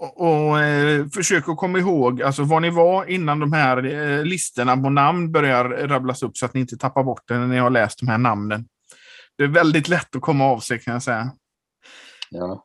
Och, 0.00 0.20
och 0.20 0.60
eh, 0.60 1.06
försök 1.06 1.48
att 1.48 1.56
komma 1.56 1.78
ihåg 1.78 2.22
alltså, 2.22 2.44
var 2.44 2.60
ni 2.60 2.70
var 2.70 3.04
innan 3.04 3.38
de 3.38 3.52
här 3.52 3.84
eh, 3.84 4.24
listorna 4.24 4.76
på 4.76 4.90
namn 4.90 5.32
börjar 5.32 5.64
rabblas 5.64 6.22
upp 6.22 6.36
så 6.36 6.46
att 6.46 6.54
ni 6.54 6.60
inte 6.60 6.76
tappar 6.76 7.02
bort 7.02 7.22
det 7.28 7.38
när 7.38 7.46
ni 7.46 7.58
har 7.58 7.70
läst 7.70 7.98
de 7.98 8.08
här 8.08 8.18
namnen. 8.18 8.68
Det 9.38 9.44
är 9.44 9.48
väldigt 9.48 9.88
lätt 9.88 10.16
att 10.16 10.22
komma 10.22 10.44
av 10.44 10.58
sig 10.58 10.78
kan 10.78 10.92
jag 10.92 11.02
säga. 11.02 11.32
Ja. 12.30 12.64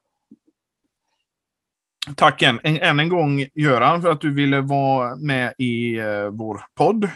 Tack 2.16 2.42
än, 2.42 2.60
än 2.64 3.00
en 3.00 3.10
gång 3.10 3.46
Göran 3.54 4.02
för 4.02 4.12
att 4.12 4.22
du 4.22 4.34
ville 4.34 4.62
vara 4.62 5.16
med 5.16 5.54
i 5.58 5.98
eh, 5.98 6.30
vår 6.32 6.62
podd. 6.76 7.10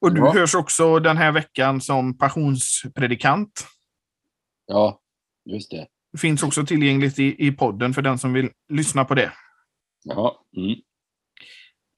Och 0.00 0.14
du 0.14 0.20
ja. 0.20 0.32
hörs 0.32 0.54
också 0.54 0.98
den 0.98 1.16
här 1.16 1.32
veckan 1.32 1.80
som 1.80 2.18
passionspredikant. 2.18 3.66
Ja, 4.66 5.00
just 5.44 5.70
det. 5.70 5.86
Finns 6.18 6.42
också 6.42 6.66
tillgängligt 6.66 7.18
i, 7.18 7.46
i 7.46 7.52
podden 7.52 7.94
för 7.94 8.02
den 8.02 8.18
som 8.18 8.32
vill 8.32 8.50
lyssna 8.68 9.04
på 9.04 9.14
det. 9.14 9.32
Ja. 10.04 10.44
Mm. 10.56 10.76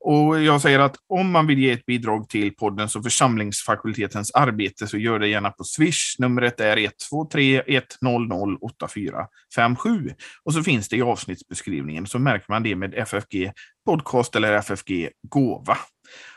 Och 0.08 0.42
jag 0.42 0.60
säger 0.60 0.78
att 0.78 0.96
om 1.06 1.30
man 1.30 1.46
vill 1.46 1.58
ge 1.58 1.70
ett 1.70 1.86
bidrag 1.86 2.28
till 2.28 2.56
poddens 2.56 2.96
och 2.96 3.02
församlingsfakultetens 3.02 4.30
arbete 4.30 4.86
så 4.86 4.98
gör 4.98 5.18
det 5.18 5.28
gärna 5.28 5.50
på 5.50 5.64
Swish. 5.64 6.18
Numret 6.18 6.60
är 6.60 6.76
123 6.76 7.62
100 8.02 8.36
8457. 8.60 10.14
Och 10.44 10.54
så 10.54 10.62
finns 10.62 10.88
det 10.88 10.96
i 10.96 11.02
avsnittsbeskrivningen 11.02 12.06
så 12.06 12.18
märker 12.18 12.46
man 12.48 12.62
det 12.62 12.76
med 12.76 12.94
FFG 12.94 13.52
Podcast 13.86 14.36
eller 14.36 14.52
FFG 14.52 15.08
Gåva. 15.22 15.78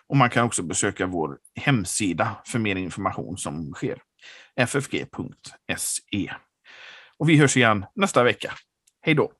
Och 0.08 0.18
man 0.18 0.30
kan 0.30 0.46
också 0.46 0.64
besöka 0.64 1.06
vår 1.06 1.38
hemsida 1.56 2.38
för 2.46 2.60
mer 2.60 2.76
information 2.76 3.38
som 3.38 3.74
sker. 3.74 4.02
ffg.se. 4.68 6.34
Och 7.18 7.30
vi 7.30 7.38
hörs 7.38 7.58
igen 7.58 7.86
nästa 7.96 8.24
vecka. 8.24 8.54
Hej 9.02 9.16
då! 9.16 9.32